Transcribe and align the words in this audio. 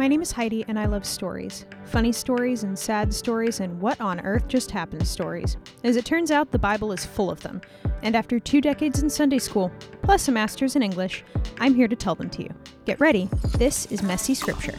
My 0.00 0.08
name 0.08 0.22
is 0.22 0.32
Heidi, 0.32 0.64
and 0.66 0.78
I 0.78 0.86
love 0.86 1.04
stories 1.04 1.66
funny 1.84 2.10
stories 2.10 2.62
and 2.62 2.78
sad 2.78 3.12
stories, 3.12 3.60
and 3.60 3.78
what 3.82 4.00
on 4.00 4.18
earth 4.20 4.48
just 4.48 4.70
happened 4.70 5.06
stories. 5.06 5.58
As 5.84 5.96
it 5.96 6.06
turns 6.06 6.30
out, 6.30 6.50
the 6.50 6.58
Bible 6.58 6.90
is 6.90 7.04
full 7.04 7.30
of 7.30 7.42
them. 7.42 7.60
And 8.02 8.16
after 8.16 8.40
two 8.40 8.62
decades 8.62 9.02
in 9.02 9.10
Sunday 9.10 9.38
school, 9.38 9.70
plus 10.00 10.26
a 10.26 10.32
master's 10.32 10.74
in 10.74 10.82
English, 10.82 11.22
I'm 11.58 11.74
here 11.74 11.86
to 11.86 11.94
tell 11.94 12.14
them 12.14 12.30
to 12.30 12.42
you. 12.42 12.48
Get 12.86 12.98
ready, 12.98 13.28
this 13.58 13.84
is 13.92 14.02
Messy 14.02 14.32
Scripture. 14.32 14.78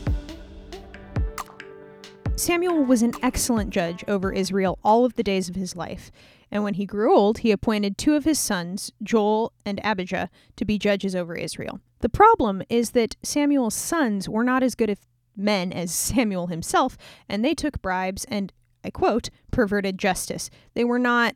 Samuel 2.35 2.83
was 2.83 3.03
an 3.03 3.13
excellent 3.21 3.69
judge 3.69 4.03
over 4.07 4.33
Israel 4.33 4.79
all 4.83 5.05
of 5.05 5.13
the 5.13 5.23
days 5.23 5.47
of 5.49 5.53
his 5.53 5.75
life, 5.75 6.11
and 6.49 6.63
when 6.63 6.73
he 6.73 6.87
grew 6.87 7.15
old, 7.15 7.39
he 7.39 7.51
appointed 7.51 7.95
two 7.95 8.15
of 8.15 8.25
his 8.25 8.39
sons, 8.39 8.91
Joel 9.03 9.53
and 9.67 9.79
Abijah, 9.83 10.31
to 10.55 10.65
be 10.65 10.79
judges 10.79 11.15
over 11.15 11.35
Israel. 11.35 11.79
The 11.99 12.09
problem 12.09 12.63
is 12.67 12.91
that 12.91 13.15
Samuel's 13.21 13.75
sons 13.75 14.27
were 14.27 14.43
not 14.43 14.63
as 14.63 14.73
good 14.73 14.89
men 15.35 15.71
as 15.71 15.91
Samuel 15.95 16.47
himself, 16.47 16.97
and 17.27 17.43
they 17.43 17.53
took 17.53 17.81
bribes 17.81 18.25
and, 18.25 18.51
I 18.83 18.89
quote, 18.89 19.29
perverted 19.51 19.97
justice. 19.97 20.49
They 20.73 20.83
were 20.83 20.99
not 20.99 21.35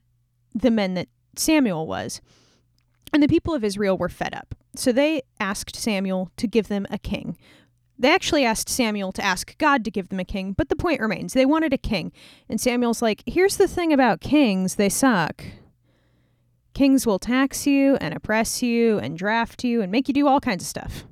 the 0.53 0.71
men 0.71 0.93
that 0.93 1.09
Samuel 1.35 1.85
was. 1.85 2.21
And 3.13 3.21
the 3.21 3.27
people 3.27 3.53
of 3.53 3.63
Israel 3.63 3.97
were 3.97 4.09
fed 4.09 4.33
up. 4.33 4.55
So 4.75 4.91
they 4.91 5.21
asked 5.39 5.75
Samuel 5.75 6.31
to 6.37 6.47
give 6.47 6.67
them 6.67 6.85
a 6.89 6.97
king. 6.97 7.37
They 7.97 8.13
actually 8.13 8.43
asked 8.43 8.67
Samuel 8.67 9.13
to 9.13 9.23
ask 9.23 9.57
God 9.57 9.85
to 9.85 9.91
give 9.91 10.09
them 10.09 10.19
a 10.19 10.25
king, 10.25 10.51
but 10.51 10.67
the 10.67 10.75
point 10.75 10.99
remains 10.99 11.33
they 11.33 11.45
wanted 11.45 11.71
a 11.71 11.77
king. 11.77 12.11
And 12.49 12.59
Samuel's 12.59 13.01
like, 13.01 13.23
here's 13.25 13.55
the 13.57 13.69
thing 13.69 13.93
about 13.93 14.19
kings 14.19 14.75
they 14.75 14.89
suck. 14.89 15.45
Kings 16.73 17.07
will 17.07 17.19
tax 17.19 17.65
you 17.65 17.95
and 18.01 18.13
oppress 18.13 18.61
you 18.61 18.99
and 18.99 19.17
draft 19.17 19.63
you 19.63 19.81
and 19.81 19.91
make 19.91 20.09
you 20.09 20.13
do 20.13 20.27
all 20.27 20.41
kinds 20.41 20.61
of 20.61 20.67
stuff. 20.67 21.05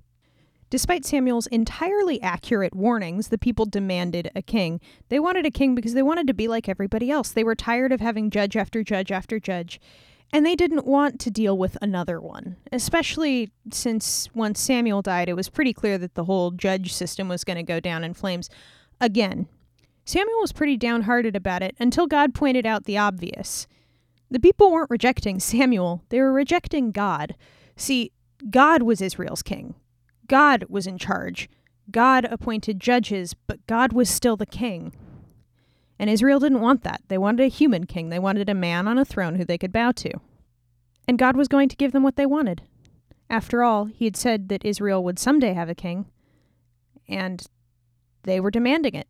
Despite 0.73 1.05
Samuel's 1.05 1.45
entirely 1.45 2.19
accurate 2.23 2.73
warnings, 2.73 3.27
the 3.27 3.37
people 3.37 3.67
demanded 3.67 4.31
a 4.35 4.41
king. 4.41 4.81
They 5.09 5.19
wanted 5.19 5.45
a 5.45 5.51
king 5.51 5.75
because 5.75 5.93
they 5.93 6.01
wanted 6.01 6.25
to 6.25 6.33
be 6.33 6.47
like 6.47 6.67
everybody 6.67 7.11
else. 7.11 7.29
They 7.29 7.43
were 7.43 7.53
tired 7.53 7.91
of 7.91 8.01
having 8.01 8.31
judge 8.31 8.57
after 8.57 8.83
judge 8.83 9.11
after 9.11 9.39
judge, 9.39 9.79
and 10.31 10.43
they 10.43 10.55
didn't 10.55 10.87
want 10.87 11.19
to 11.19 11.29
deal 11.29 11.55
with 11.55 11.77
another 11.79 12.19
one. 12.19 12.55
Especially 12.71 13.51
since 13.71 14.27
once 14.33 14.59
Samuel 14.59 15.03
died, 15.03 15.29
it 15.29 15.35
was 15.35 15.47
pretty 15.47 15.73
clear 15.73 15.99
that 15.99 16.15
the 16.15 16.23
whole 16.23 16.49
judge 16.49 16.91
system 16.91 17.27
was 17.29 17.43
going 17.43 17.57
to 17.57 17.61
go 17.61 17.79
down 17.79 18.03
in 18.03 18.15
flames 18.15 18.49
again. 18.99 19.47
Samuel 20.05 20.41
was 20.41 20.53
pretty 20.53 20.75
downhearted 20.75 21.35
about 21.35 21.61
it 21.61 21.75
until 21.79 22.07
God 22.07 22.33
pointed 22.33 22.65
out 22.65 22.85
the 22.85 22.97
obvious. 22.97 23.67
The 24.31 24.39
people 24.39 24.71
weren't 24.71 24.89
rejecting 24.89 25.39
Samuel, 25.39 26.03
they 26.09 26.19
were 26.19 26.33
rejecting 26.33 26.89
God. 26.89 27.35
See, 27.75 28.11
God 28.49 28.81
was 28.81 29.03
Israel's 29.03 29.43
king. 29.43 29.75
God 30.27 30.65
was 30.69 30.87
in 30.87 30.97
charge. 30.97 31.49
God 31.91 32.25
appointed 32.25 32.79
judges, 32.79 33.33
but 33.33 33.65
God 33.67 33.93
was 33.93 34.09
still 34.09 34.37
the 34.37 34.45
king. 34.45 34.93
And 35.99 36.09
Israel 36.09 36.39
didn't 36.39 36.61
want 36.61 36.83
that. 36.83 37.01
They 37.07 37.17
wanted 37.17 37.43
a 37.43 37.47
human 37.47 37.85
king. 37.85 38.09
They 38.09 38.19
wanted 38.19 38.49
a 38.49 38.53
man 38.53 38.87
on 38.87 38.97
a 38.97 39.05
throne 39.05 39.35
who 39.35 39.45
they 39.45 39.57
could 39.57 39.71
bow 39.71 39.91
to. 39.91 40.11
And 41.07 41.19
God 41.19 41.35
was 41.35 41.47
going 41.47 41.69
to 41.69 41.75
give 41.75 41.91
them 41.91 42.03
what 42.03 42.15
they 42.15 42.25
wanted. 42.25 42.63
After 43.29 43.63
all, 43.63 43.85
he 43.85 44.05
had 44.05 44.15
said 44.15 44.49
that 44.49 44.65
Israel 44.65 45.03
would 45.03 45.19
someday 45.19 45.53
have 45.53 45.69
a 45.69 45.75
king, 45.75 46.05
and 47.07 47.45
they 48.23 48.39
were 48.39 48.51
demanding 48.51 48.95
it. 48.95 49.07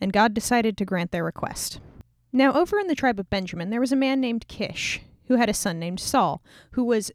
And 0.00 0.12
God 0.12 0.34
decided 0.34 0.76
to 0.76 0.84
grant 0.84 1.10
their 1.12 1.24
request. 1.24 1.80
Now, 2.32 2.54
over 2.54 2.78
in 2.78 2.88
the 2.88 2.94
tribe 2.94 3.20
of 3.20 3.30
Benjamin, 3.30 3.70
there 3.70 3.80
was 3.80 3.92
a 3.92 3.96
man 3.96 4.20
named 4.20 4.48
Kish 4.48 5.00
who 5.26 5.36
had 5.36 5.48
a 5.48 5.54
son 5.54 5.78
named 5.78 6.00
Saul, 6.00 6.42
who 6.72 6.84
was 6.84 7.12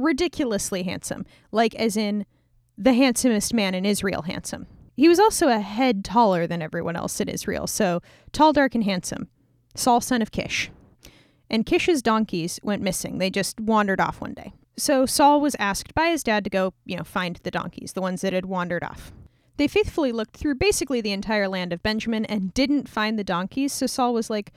ridiculously 0.00 0.82
handsome, 0.82 1.26
like 1.52 1.74
as 1.74 1.96
in 1.96 2.26
the 2.76 2.94
handsomest 2.94 3.52
man 3.52 3.74
in 3.74 3.84
Israel 3.84 4.22
handsome. 4.22 4.66
He 4.96 5.08
was 5.08 5.20
also 5.20 5.48
a 5.48 5.60
head 5.60 6.04
taller 6.04 6.46
than 6.46 6.62
everyone 6.62 6.96
else 6.96 7.20
in 7.20 7.28
Israel, 7.28 7.66
so 7.66 8.00
tall, 8.32 8.52
dark, 8.52 8.74
and 8.74 8.84
handsome. 8.84 9.28
Saul, 9.74 10.00
son 10.00 10.20
of 10.20 10.32
Kish. 10.32 10.70
And 11.48 11.66
Kish's 11.66 12.02
donkeys 12.02 12.60
went 12.62 12.82
missing. 12.82 13.18
They 13.18 13.30
just 13.30 13.60
wandered 13.60 14.00
off 14.00 14.20
one 14.20 14.34
day. 14.34 14.52
So 14.76 15.04
Saul 15.06 15.40
was 15.40 15.56
asked 15.58 15.94
by 15.94 16.08
his 16.08 16.22
dad 16.22 16.44
to 16.44 16.50
go, 16.50 16.74
you 16.84 16.96
know, 16.96 17.04
find 17.04 17.38
the 17.42 17.50
donkeys, 17.50 17.92
the 17.92 18.00
ones 18.00 18.20
that 18.22 18.32
had 18.32 18.46
wandered 18.46 18.84
off. 18.84 19.12
They 19.56 19.68
faithfully 19.68 20.12
looked 20.12 20.36
through 20.36 20.54
basically 20.54 21.00
the 21.00 21.12
entire 21.12 21.48
land 21.48 21.72
of 21.72 21.82
Benjamin 21.82 22.24
and 22.24 22.54
didn't 22.54 22.88
find 22.88 23.18
the 23.18 23.24
donkeys, 23.24 23.72
so 23.72 23.86
Saul 23.86 24.14
was 24.14 24.30
like, 24.30 24.52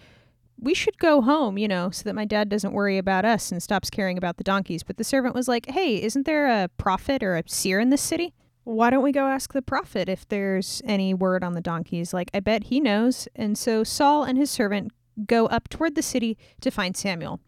we 0.59 0.73
should 0.73 0.97
go 0.97 1.21
home, 1.21 1.57
you 1.57 1.67
know, 1.67 1.89
so 1.89 2.03
that 2.03 2.15
my 2.15 2.25
dad 2.25 2.49
doesn't 2.49 2.73
worry 2.73 2.97
about 2.97 3.25
us 3.25 3.51
and 3.51 3.61
stops 3.61 3.89
caring 3.89 4.17
about 4.17 4.37
the 4.37 4.43
donkeys. 4.43 4.83
But 4.83 4.97
the 4.97 5.03
servant 5.03 5.35
was 5.35 5.47
like, 5.47 5.67
hey, 5.67 6.01
isn't 6.01 6.25
there 6.25 6.47
a 6.47 6.69
prophet 6.77 7.21
or 7.23 7.35
a 7.35 7.43
seer 7.47 7.79
in 7.79 7.89
this 7.89 8.01
city? 8.01 8.33
Why 8.63 8.89
don't 8.89 9.03
we 9.03 9.11
go 9.11 9.27
ask 9.27 9.51
the 9.51 9.61
prophet 9.61 10.07
if 10.07 10.27
there's 10.27 10.81
any 10.85 11.13
word 11.13 11.43
on 11.43 11.53
the 11.53 11.61
donkeys? 11.61 12.13
Like, 12.13 12.29
I 12.33 12.39
bet 12.39 12.65
he 12.65 12.79
knows. 12.79 13.27
And 13.35 13.57
so 13.57 13.83
Saul 13.83 14.23
and 14.23 14.37
his 14.37 14.49
servant 14.49 14.91
go 15.25 15.47
up 15.47 15.67
toward 15.69 15.95
the 15.95 16.01
city 16.01 16.37
to 16.61 16.71
find 16.71 16.95
Samuel. 16.95 17.39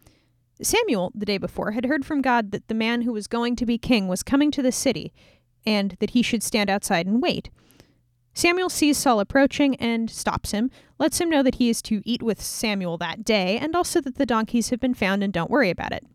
Samuel, 0.61 1.11
the 1.15 1.25
day 1.25 1.37
before, 1.37 1.71
had 1.71 1.85
heard 1.85 2.05
from 2.05 2.21
God 2.21 2.51
that 2.51 2.67
the 2.67 2.73
man 2.73 3.01
who 3.01 3.13
was 3.13 3.27
going 3.27 3.55
to 3.57 3.65
be 3.65 3.77
king 3.77 4.07
was 4.07 4.23
coming 4.23 4.51
to 4.51 4.61
the 4.61 4.71
city 4.71 5.13
and 5.65 5.95
that 5.99 6.11
he 6.11 6.21
should 6.21 6.43
stand 6.43 6.69
outside 6.69 7.07
and 7.07 7.21
wait. 7.21 7.49
Samuel 8.35 8.69
sees 8.69 8.97
Saul 8.97 9.21
approaching 9.21 9.75
and 9.77 10.11
stops 10.11 10.51
him, 10.51 10.69
lets 10.99 11.21
him 11.21 11.29
know 11.29 11.41
that 11.41 11.55
he 11.55 11.69
is 11.69 11.81
to 11.83 12.01
eat 12.03 12.21
with 12.21 12.41
Samuel 12.41 12.97
that 12.97 13.23
day, 13.23 13.57
and 13.57 13.75
also 13.75 14.01
that 14.01 14.15
the 14.15 14.25
donkeys 14.25 14.69
have 14.69 14.79
been 14.81 14.93
found 14.93 15.23
and 15.23 15.31
don't 15.31 15.49
worry 15.49 15.69
about 15.69 15.93
it. 15.93 16.05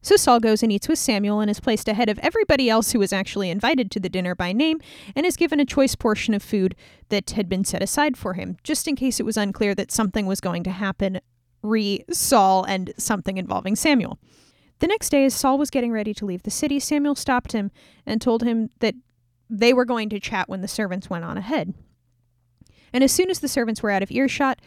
So 0.00 0.16
Saul 0.16 0.38
goes 0.38 0.62
and 0.62 0.70
eats 0.70 0.88
with 0.88 1.00
Samuel 1.00 1.40
and 1.40 1.50
is 1.50 1.60
placed 1.60 1.88
ahead 1.88 2.08
of 2.08 2.20
everybody 2.20 2.70
else 2.70 2.92
who 2.92 3.00
was 3.00 3.12
actually 3.12 3.50
invited 3.50 3.90
to 3.90 4.00
the 4.00 4.08
dinner 4.08 4.36
by 4.36 4.52
name 4.52 4.80
and 5.14 5.26
is 5.26 5.36
given 5.36 5.58
a 5.60 5.64
choice 5.64 5.96
portion 5.96 6.34
of 6.34 6.42
food 6.42 6.76
that 7.08 7.32
had 7.32 7.48
been 7.48 7.64
set 7.64 7.82
aside 7.82 8.16
for 8.16 8.34
him, 8.34 8.56
just 8.62 8.86
in 8.86 8.94
case 8.94 9.18
it 9.18 9.26
was 9.26 9.36
unclear 9.36 9.74
that 9.74 9.90
something 9.90 10.26
was 10.26 10.40
going 10.40 10.62
to 10.64 10.70
happen 10.70 11.20
re 11.62 12.04
Saul 12.10 12.64
and 12.64 12.92
something 12.96 13.38
involving 13.38 13.74
Samuel. 13.74 14.18
The 14.78 14.88
next 14.88 15.10
day, 15.10 15.24
as 15.24 15.34
Saul 15.34 15.58
was 15.58 15.70
getting 15.70 15.92
ready 15.92 16.14
to 16.14 16.26
leave 16.26 16.42
the 16.42 16.50
city, 16.50 16.80
Samuel 16.80 17.14
stopped 17.14 17.52
him 17.52 17.70
and 18.06 18.20
told 18.20 18.42
him 18.42 18.70
that 18.80 18.94
they 19.58 19.72
were 19.72 19.84
going 19.84 20.08
to 20.08 20.20
chat 20.20 20.48
when 20.48 20.62
the 20.62 20.68
servants 20.68 21.10
went 21.10 21.24
on 21.24 21.36
ahead. 21.36 21.74
And 22.92 23.04
as 23.04 23.12
soon 23.12 23.30
as 23.30 23.40
the 23.40 23.48
servants 23.48 23.82
were 23.82 23.90
out 23.90 24.02
of 24.02 24.10
earshot, 24.10 24.60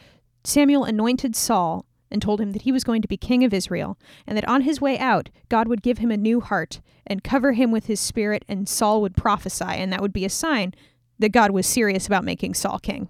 Samuel 0.43 0.83
anointed 0.83 1.35
Saul 1.35 1.85
and 2.11 2.21
told 2.21 2.39
him 2.39 2.51
that 2.51 2.61
he 2.61 2.71
was 2.71 2.83
going 2.83 3.01
to 3.01 3.07
be 3.07 3.17
king 3.17 3.43
of 3.43 3.53
Israel, 3.53 3.97
and 4.27 4.37
that 4.37 4.47
on 4.47 4.61
his 4.61 4.79
way 4.79 4.97
out, 4.99 5.29
God 5.49 5.67
would 5.67 5.81
give 5.81 5.97
him 5.97 6.11
a 6.11 6.17
new 6.17 6.39
heart 6.39 6.79
and 7.05 7.23
cover 7.23 7.53
him 7.53 7.71
with 7.71 7.87
his 7.87 7.99
spirit, 7.99 8.45
and 8.47 8.69
Saul 8.69 9.01
would 9.01 9.17
prophesy, 9.17 9.65
and 9.65 9.91
that 9.91 10.01
would 10.01 10.13
be 10.13 10.23
a 10.23 10.29
sign 10.29 10.73
that 11.17 11.31
God 11.31 11.51
was 11.51 11.65
serious 11.65 12.05
about 12.05 12.23
making 12.23 12.53
Saul 12.53 12.77
king. 12.77 13.09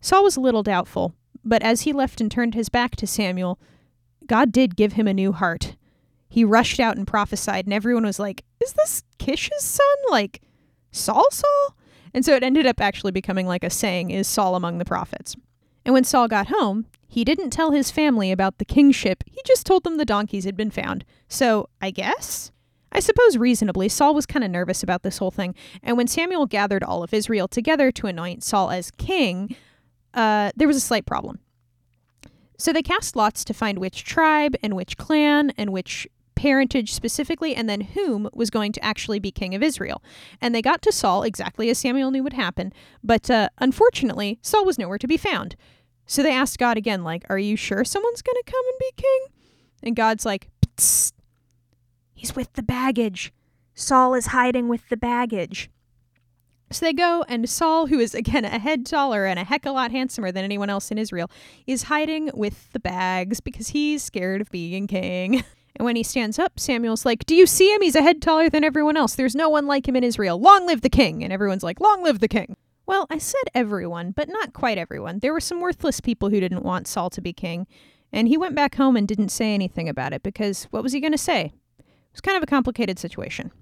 Saul 0.00 0.24
was 0.24 0.36
a 0.36 0.40
little 0.40 0.62
doubtful, 0.62 1.14
but 1.44 1.62
as 1.62 1.82
he 1.82 1.92
left 1.92 2.22
and 2.22 2.30
turned 2.30 2.54
his 2.54 2.70
back 2.70 2.96
to 2.96 3.06
Samuel, 3.06 3.58
God 4.26 4.50
did 4.50 4.76
give 4.76 4.94
him 4.94 5.06
a 5.06 5.14
new 5.14 5.32
heart. 5.32 5.76
He 6.28 6.42
rushed 6.42 6.80
out 6.80 6.96
and 6.96 7.06
prophesied, 7.06 7.66
and 7.66 7.74
everyone 7.74 8.06
was 8.06 8.18
like, 8.18 8.44
Is 8.64 8.72
this 8.72 9.02
Kish's 9.18 9.62
son? 9.62 9.86
Like, 10.10 10.40
Saul 10.90 11.30
Saul? 11.30 11.76
And 12.12 12.24
so 12.24 12.34
it 12.34 12.42
ended 12.42 12.66
up 12.66 12.80
actually 12.80 13.12
becoming 13.12 13.46
like 13.46 13.64
a 13.64 13.70
saying 13.70 14.10
is 14.10 14.26
Saul 14.26 14.56
among 14.56 14.78
the 14.78 14.84
prophets. 14.84 15.36
And 15.84 15.94
when 15.94 16.04
Saul 16.04 16.28
got 16.28 16.48
home, 16.48 16.86
he 17.08 17.24
didn't 17.24 17.50
tell 17.50 17.72
his 17.72 17.90
family 17.90 18.30
about 18.30 18.58
the 18.58 18.64
kingship, 18.64 19.24
he 19.26 19.40
just 19.44 19.66
told 19.66 19.84
them 19.84 19.96
the 19.96 20.04
donkeys 20.04 20.44
had 20.44 20.56
been 20.56 20.70
found. 20.70 21.04
So, 21.28 21.68
I 21.80 21.90
guess? 21.90 22.52
I 22.92 23.00
suppose 23.00 23.36
reasonably, 23.36 23.88
Saul 23.88 24.14
was 24.14 24.26
kind 24.26 24.44
of 24.44 24.50
nervous 24.50 24.82
about 24.82 25.02
this 25.02 25.18
whole 25.18 25.30
thing, 25.30 25.54
and 25.82 25.96
when 25.96 26.08
Samuel 26.08 26.46
gathered 26.46 26.82
all 26.82 27.02
of 27.02 27.14
Israel 27.14 27.46
together 27.46 27.92
to 27.92 28.06
anoint 28.06 28.42
Saul 28.42 28.70
as 28.70 28.90
king, 28.92 29.54
uh, 30.12 30.50
there 30.56 30.68
was 30.68 30.76
a 30.76 30.80
slight 30.80 31.06
problem. 31.06 31.38
So 32.58 32.72
they 32.72 32.82
cast 32.82 33.16
lots 33.16 33.44
to 33.44 33.54
find 33.54 33.78
which 33.78 34.04
tribe 34.04 34.54
and 34.62 34.74
which 34.74 34.96
clan 34.96 35.52
and 35.56 35.72
which 35.72 36.06
parentage 36.40 36.94
specifically, 36.94 37.54
and 37.54 37.68
then 37.68 37.82
whom 37.82 38.26
was 38.32 38.48
going 38.48 38.72
to 38.72 38.82
actually 38.82 39.18
be 39.18 39.30
king 39.30 39.54
of 39.54 39.62
Israel. 39.62 40.02
And 40.40 40.54
they 40.54 40.62
got 40.62 40.80
to 40.82 40.90
Saul 40.90 41.22
exactly 41.22 41.68
as 41.68 41.76
Samuel 41.76 42.10
knew 42.10 42.22
would 42.22 42.32
happen, 42.32 42.72
but 43.04 43.30
uh, 43.30 43.50
unfortunately, 43.58 44.38
Saul 44.40 44.64
was 44.64 44.78
nowhere 44.78 44.96
to 44.96 45.06
be 45.06 45.18
found. 45.18 45.54
So 46.06 46.22
they 46.22 46.32
asked 46.32 46.58
God 46.58 46.78
again, 46.78 47.04
like, 47.04 47.26
Are 47.28 47.38
you 47.38 47.56
sure 47.56 47.84
someone's 47.84 48.22
going 48.22 48.38
to 48.42 48.50
come 48.50 48.64
and 48.66 48.78
be 48.78 48.90
king? 48.96 49.20
And 49.82 49.94
God's 49.94 50.24
like, 50.24 50.48
Psst. 50.78 51.12
He's 52.14 52.34
with 52.34 52.54
the 52.54 52.62
baggage. 52.62 53.34
Saul 53.74 54.14
is 54.14 54.28
hiding 54.28 54.68
with 54.68 54.88
the 54.88 54.96
baggage. 54.96 55.70
So 56.72 56.86
they 56.86 56.94
go, 56.94 57.22
and 57.28 57.50
Saul, 57.50 57.86
who 57.88 57.98
is 57.98 58.14
again 58.14 58.46
a 58.46 58.58
head 58.58 58.86
taller 58.86 59.26
and 59.26 59.38
a 59.38 59.44
heck 59.44 59.66
a 59.66 59.72
lot 59.72 59.90
handsomer 59.90 60.32
than 60.32 60.44
anyone 60.44 60.70
else 60.70 60.90
in 60.90 60.96
Israel, 60.96 61.30
is 61.66 61.84
hiding 61.84 62.30
with 62.32 62.72
the 62.72 62.80
bags 62.80 63.40
because 63.40 63.68
he's 63.68 64.02
scared 64.02 64.40
of 64.40 64.50
being 64.50 64.86
king. 64.86 65.44
And 65.76 65.84
when 65.84 65.96
he 65.96 66.02
stands 66.02 66.38
up, 66.38 66.58
Samuel's 66.58 67.04
like, 67.04 67.24
Do 67.26 67.34
you 67.34 67.46
see 67.46 67.72
him? 67.72 67.82
He's 67.82 67.94
a 67.94 68.02
head 68.02 68.20
taller 68.20 68.50
than 68.50 68.64
everyone 68.64 68.96
else. 68.96 69.14
There's 69.14 69.34
no 69.34 69.48
one 69.48 69.66
like 69.66 69.88
him 69.88 69.96
in 69.96 70.04
Israel. 70.04 70.38
Long 70.38 70.66
live 70.66 70.80
the 70.80 70.90
king. 70.90 71.22
And 71.22 71.32
everyone's 71.32 71.62
like, 71.62 71.80
Long 71.80 72.02
live 72.02 72.20
the 72.20 72.28
king. 72.28 72.56
Well, 72.86 73.06
I 73.08 73.18
said 73.18 73.44
everyone, 73.54 74.10
but 74.10 74.28
not 74.28 74.52
quite 74.52 74.76
everyone. 74.76 75.20
There 75.20 75.32
were 75.32 75.40
some 75.40 75.60
worthless 75.60 76.00
people 76.00 76.30
who 76.30 76.40
didn't 76.40 76.64
want 76.64 76.88
Saul 76.88 77.08
to 77.10 77.20
be 77.20 77.32
king. 77.32 77.66
And 78.12 78.26
he 78.26 78.36
went 78.36 78.56
back 78.56 78.74
home 78.74 78.96
and 78.96 79.06
didn't 79.06 79.28
say 79.28 79.54
anything 79.54 79.88
about 79.88 80.12
it 80.12 80.22
because 80.22 80.64
what 80.70 80.82
was 80.82 80.92
he 80.92 81.00
going 81.00 81.12
to 81.12 81.18
say? 81.18 81.52
It 81.78 81.84
was 82.12 82.20
kind 82.20 82.36
of 82.36 82.42
a 82.42 82.46
complicated 82.46 82.98
situation. 82.98 83.52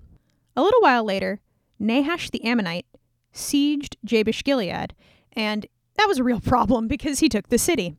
A 0.57 0.63
little 0.63 0.81
while 0.81 1.05
later, 1.05 1.41
Nahash 1.79 2.31
the 2.31 2.43
Ammonite 2.45 2.87
sieged 3.35 3.97
Jabesh 4.05 4.43
Gilead, 4.43 4.95
and 5.35 5.67
that 5.97 6.09
was 6.09 6.19
a 6.19 6.25
real 6.25 6.41
problem 6.55 6.89
because 6.89 7.19
he 7.19 7.29
took 7.29 7.49
the 7.49 7.59
city. 7.59 7.97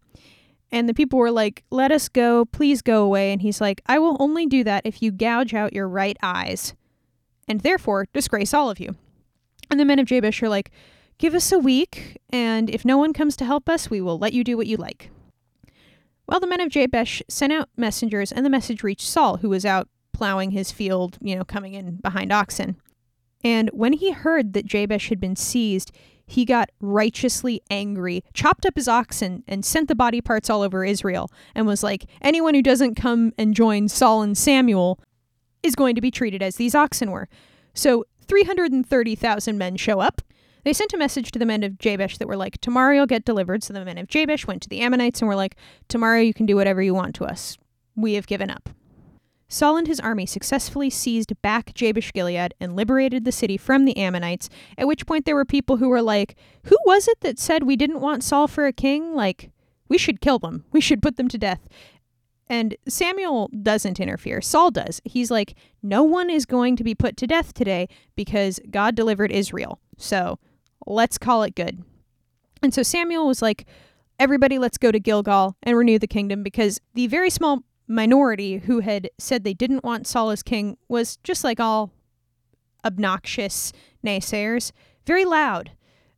And 0.72 0.88
the 0.88 0.94
people 0.94 1.20
were 1.20 1.32
like, 1.32 1.64
Let 1.72 1.92
us 1.92 2.10
go, 2.10 2.46
please 2.46 2.82
go 2.82 3.04
away. 3.04 3.32
And 3.32 3.42
he's 3.42 3.62
like, 3.62 3.82
I 3.88 4.00
will 4.00 4.18
only 4.20 4.46
do 4.46 4.64
that 4.64 4.86
if 4.86 5.02
you 5.02 5.12
gouge 5.12 5.54
out 5.54 5.74
your 5.74 5.88
right 5.88 6.18
eyes, 6.22 6.74
and 7.48 7.62
therefore 7.62 8.08
disgrace 8.14 8.54
all 8.54 8.70
of 8.70 8.80
you. 8.80 8.96
And 9.72 9.80
the 9.80 9.86
men 9.86 10.00
of 10.00 10.08
Jabesh 10.08 10.42
are 10.44 10.50
like, 10.50 10.72
Give 11.18 11.36
us 11.36 11.52
a 11.52 11.60
week, 11.60 12.18
and 12.30 12.70
if 12.70 12.86
no 12.86 12.98
one 12.98 13.12
comes 13.12 13.36
to 13.38 13.46
help 13.46 13.68
us, 13.68 13.90
we 13.90 14.00
will 14.00 14.18
let 14.18 14.32
you 14.32 14.44
do 14.44 14.56
what 14.56 14.68
you 14.68 14.78
like. 14.78 15.12
Well, 16.28 16.40
the 16.40 16.48
men 16.48 16.62
of 16.62 16.70
Jabesh 16.70 17.22
sent 17.28 17.52
out 17.52 17.70
messengers, 17.76 18.32
and 18.32 18.46
the 18.46 18.50
message 18.50 18.84
reached 18.84 19.08
Saul, 19.08 19.38
who 19.38 19.50
was 19.50 19.66
out 19.66 19.90
plowing 20.14 20.52
his 20.52 20.72
field, 20.72 21.18
you 21.22 21.36
know, 21.36 21.44
coming 21.44 21.74
in 21.74 21.96
behind 21.98 22.32
oxen. 22.32 22.78
And 23.44 23.70
when 23.74 23.94
he 23.94 24.12
heard 24.12 24.54
that 24.54 24.66
Jabesh 24.66 25.10
had 25.10 25.20
been 25.20 25.36
seized, 25.36 25.92
he 26.30 26.46
got 26.46 26.70
righteously 26.80 27.62
angry, 27.72 28.24
chopped 28.34 28.66
up 28.66 28.76
his 28.76 28.88
oxen, 28.88 29.44
and 29.48 29.66
sent 29.66 29.88
the 29.88 29.96
body 29.96 30.22
parts 30.22 30.50
all 30.50 30.62
over 30.62 30.86
Israel, 30.86 31.32
and 31.56 31.66
was 31.66 31.84
like, 31.84 32.06
Anyone 32.22 32.54
who 32.54 32.62
doesn't 32.62 32.96
come 32.96 33.34
and 33.38 33.56
join 33.56 33.88
Saul 33.88 34.22
and 34.22 34.38
Samuel 34.38 35.00
is 35.64 35.76
going 35.76 35.96
to 35.96 36.02
be 36.02 36.12
treated 36.12 36.44
as 36.44 36.56
these 36.56 36.76
oxen 36.76 37.12
were. 37.12 37.28
So 37.74 38.06
330,000 38.28 39.58
men 39.58 39.76
show 39.76 40.00
up. 40.00 40.22
They 40.64 40.74
sent 40.74 40.94
a 40.94 40.98
message 40.98 41.32
to 41.32 41.40
the 41.40 41.46
men 41.46 41.64
of 41.64 41.80
Jabesh 41.80 42.20
that 42.20 42.28
were 42.28 42.38
like, 42.38 42.60
Tomorrow 42.62 42.94
you'll 42.94 43.06
get 43.08 43.26
delivered. 43.26 43.64
So 43.64 43.74
the 43.74 43.84
men 43.84 43.98
of 43.98 44.08
Jabesh 44.08 44.46
went 44.46 44.62
to 44.62 44.70
the 44.70 44.82
Ammonites 44.82 45.22
and 45.22 45.28
were 45.28 45.36
like, 45.36 45.56
Tomorrow 45.88 46.20
you 46.20 46.34
can 46.34 46.46
do 46.46 46.56
whatever 46.56 46.82
you 46.82 46.94
want 46.94 47.16
to 47.16 47.26
us. 47.26 47.58
We 47.96 48.14
have 48.14 48.28
given 48.28 48.52
up. 48.52 48.70
Saul 49.52 49.78
and 49.78 49.88
his 49.88 50.00
army 50.00 50.28
successfully 50.28 50.92
seized 50.92 51.34
back 51.42 51.74
Jabesh 51.74 52.14
Gilead 52.14 52.54
and 52.60 52.76
liberated 52.76 53.26
the 53.26 53.32
city 53.32 53.58
from 53.58 53.86
the 53.86 53.98
Ammonites, 53.98 54.48
at 54.78 54.88
which 54.88 55.08
point 55.08 55.26
there 55.26 55.36
were 55.36 55.44
people 55.44 55.78
who 55.78 55.90
were 55.90 56.04
like, 56.04 56.36
Who 56.66 56.78
was 56.86 57.08
it 57.08 57.22
that 57.22 57.40
said 57.40 57.64
we 57.64 57.76
didn't 57.76 58.00
want 58.00 58.24
Saul 58.24 58.48
for 58.48 58.68
a 58.68 58.72
king? 58.72 59.16
Like, 59.16 59.52
we 59.90 59.98
should 59.98 60.22
kill 60.22 60.38
them. 60.38 60.66
We 60.72 60.80
should 60.80 61.02
put 61.02 61.18
them 61.18 61.28
to 61.30 61.38
death. 61.38 61.68
And 62.48 62.76
Samuel 62.88 63.50
doesn't 63.62 64.00
interfere. 64.00 64.40
Saul 64.40 64.70
does. 64.70 65.02
He's 65.04 65.32
like, 65.32 65.56
No 65.82 66.04
one 66.04 66.30
is 66.30 66.46
going 66.46 66.76
to 66.76 66.84
be 66.84 66.94
put 66.94 67.18
to 67.18 67.28
death 67.28 67.54
today 67.54 67.90
because 68.16 68.60
God 68.70 68.96
delivered 68.96 69.32
Israel. 69.32 69.80
So 69.98 70.38
let's 70.86 71.18
call 71.18 71.42
it 71.42 71.56
good. 71.56 71.84
And 72.62 72.74
so 72.74 72.84
Samuel 72.84 73.28
was 73.28 73.42
like, 73.42 73.66
Everybody, 74.20 74.60
let's 74.60 74.78
go 74.78 74.92
to 74.92 75.00
Gilgal 75.00 75.56
and 75.64 75.78
renew 75.78 75.98
the 75.98 76.08
kingdom 76.08 76.44
because 76.44 76.82
the 76.94 77.08
very 77.08 77.30
small 77.30 77.64
minority 77.90 78.60
who 78.60 78.80
had 78.80 79.10
said 79.18 79.44
they 79.44 79.54
didn't 79.54 79.84
want 79.84 80.08
Saul 80.08 80.30
as 80.30 80.44
king 80.44 80.78
was 80.88 81.18
just 81.18 81.44
like 81.44 81.60
all 81.60 81.92
obnoxious 82.86 83.74
naysayers, 84.06 84.72
very 85.06 85.26
loud. 85.26 85.72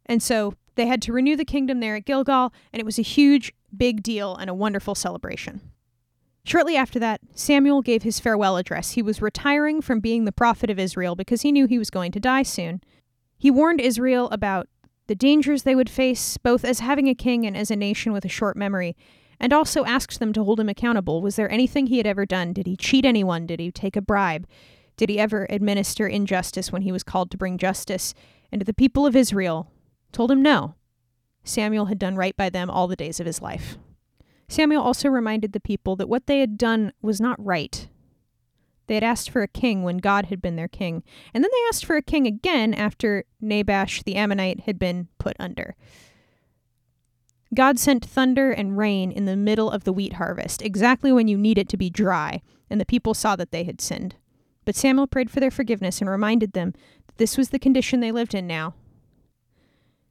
And 0.05 0.21
so 0.21 0.53
they 0.75 0.85
had 0.85 1.01
to 1.03 1.13
renew 1.13 1.35
the 1.35 1.45
kingdom 1.45 1.79
there 1.79 1.95
at 1.95 2.05
Gilgal, 2.05 2.53
and 2.71 2.79
it 2.79 2.85
was 2.85 2.99
a 2.99 3.03
huge, 3.03 3.53
big 3.75 4.03
deal 4.03 4.35
and 4.35 4.49
a 4.49 4.53
wonderful 4.53 4.95
celebration. 4.95 5.61
Shortly 6.43 6.75
after 6.75 6.99
that, 6.99 7.21
Samuel 7.35 7.81
gave 7.81 8.03
his 8.03 8.19
farewell 8.19 8.57
address. 8.57 8.91
He 8.91 9.01
was 9.01 9.21
retiring 9.21 9.81
from 9.81 9.99
being 9.99 10.25
the 10.25 10.31
prophet 10.31 10.69
of 10.69 10.79
Israel 10.79 11.15
because 11.15 11.41
he 11.41 11.51
knew 11.51 11.67
he 11.67 11.77
was 11.77 11.89
going 11.89 12.11
to 12.13 12.19
die 12.19 12.43
soon. 12.43 12.81
He 13.37 13.51
warned 13.51 13.79
Israel 13.79 14.27
about 14.31 14.67
the 15.07 15.15
dangers 15.15 15.63
they 15.63 15.75
would 15.75 15.89
face, 15.89 16.37
both 16.37 16.65
as 16.65 16.79
having 16.79 17.07
a 17.07 17.15
king 17.15 17.45
and 17.45 17.55
as 17.55 17.69
a 17.69 17.75
nation 17.75 18.11
with 18.11 18.25
a 18.25 18.29
short 18.29 18.57
memory, 18.57 18.95
and 19.41 19.51
also 19.51 19.83
asked 19.83 20.19
them 20.19 20.31
to 20.31 20.43
hold 20.43 20.59
him 20.59 20.69
accountable. 20.69 21.21
Was 21.21 21.35
there 21.35 21.51
anything 21.51 21.87
he 21.87 21.97
had 21.97 22.05
ever 22.05 22.27
done? 22.27 22.53
Did 22.53 22.67
he 22.67 22.77
cheat 22.77 23.03
anyone? 23.03 23.47
Did 23.47 23.59
he 23.59 23.71
take 23.71 23.95
a 23.95 24.01
bribe? 24.01 24.47
Did 24.95 25.09
he 25.09 25.19
ever 25.19 25.47
administer 25.49 26.07
injustice 26.07 26.71
when 26.71 26.83
he 26.83 26.91
was 26.91 27.03
called 27.03 27.31
to 27.31 27.37
bring 27.37 27.57
justice? 27.57 28.13
And 28.51 28.61
the 28.61 28.73
people 28.73 29.07
of 29.07 29.15
Israel 29.15 29.71
told 30.11 30.31
him 30.31 30.43
no. 30.43 30.75
Samuel 31.43 31.87
had 31.87 31.97
done 31.97 32.15
right 32.15 32.37
by 32.37 32.51
them 32.51 32.69
all 32.69 32.87
the 32.87 32.95
days 32.95 33.19
of 33.19 33.25
his 33.25 33.41
life. 33.41 33.79
Samuel 34.47 34.83
also 34.83 35.09
reminded 35.09 35.53
the 35.53 35.59
people 35.59 35.95
that 35.95 36.09
what 36.09 36.27
they 36.27 36.39
had 36.39 36.55
done 36.55 36.93
was 37.01 37.19
not 37.19 37.43
right. 37.43 37.87
They 38.85 38.93
had 38.93 39.03
asked 39.03 39.31
for 39.31 39.41
a 39.41 39.47
king 39.47 39.81
when 39.81 39.97
God 39.97 40.27
had 40.27 40.41
been 40.41 40.55
their 40.55 40.67
king, 40.67 41.03
and 41.33 41.43
then 41.43 41.49
they 41.51 41.67
asked 41.69 41.85
for 41.85 41.95
a 41.95 42.01
king 42.03 42.27
again 42.27 42.75
after 42.75 43.23
Nahash 43.41 44.03
the 44.03 44.17
Ammonite 44.17 44.61
had 44.61 44.77
been 44.77 45.07
put 45.17 45.35
under. 45.39 45.75
God 47.53 47.77
sent 47.79 48.05
thunder 48.05 48.51
and 48.51 48.77
rain 48.77 49.11
in 49.11 49.25
the 49.25 49.35
middle 49.35 49.69
of 49.69 49.83
the 49.83 49.91
wheat 49.91 50.13
harvest, 50.13 50.61
exactly 50.61 51.11
when 51.11 51.27
you 51.27 51.37
need 51.37 51.57
it 51.57 51.67
to 51.69 51.77
be 51.77 51.89
dry, 51.89 52.41
and 52.69 52.79
the 52.79 52.85
people 52.85 53.13
saw 53.13 53.35
that 53.35 53.51
they 53.51 53.65
had 53.65 53.81
sinned. 53.81 54.15
But 54.63 54.75
Samuel 54.75 55.07
prayed 55.07 55.29
for 55.29 55.39
their 55.39 55.51
forgiveness 55.51 55.99
and 55.99 56.09
reminded 56.09 56.53
them 56.53 56.73
that 57.07 57.17
this 57.17 57.37
was 57.37 57.49
the 57.49 57.59
condition 57.59 57.99
they 57.99 58.11
lived 58.11 58.33
in 58.33 58.47
now. 58.47 58.75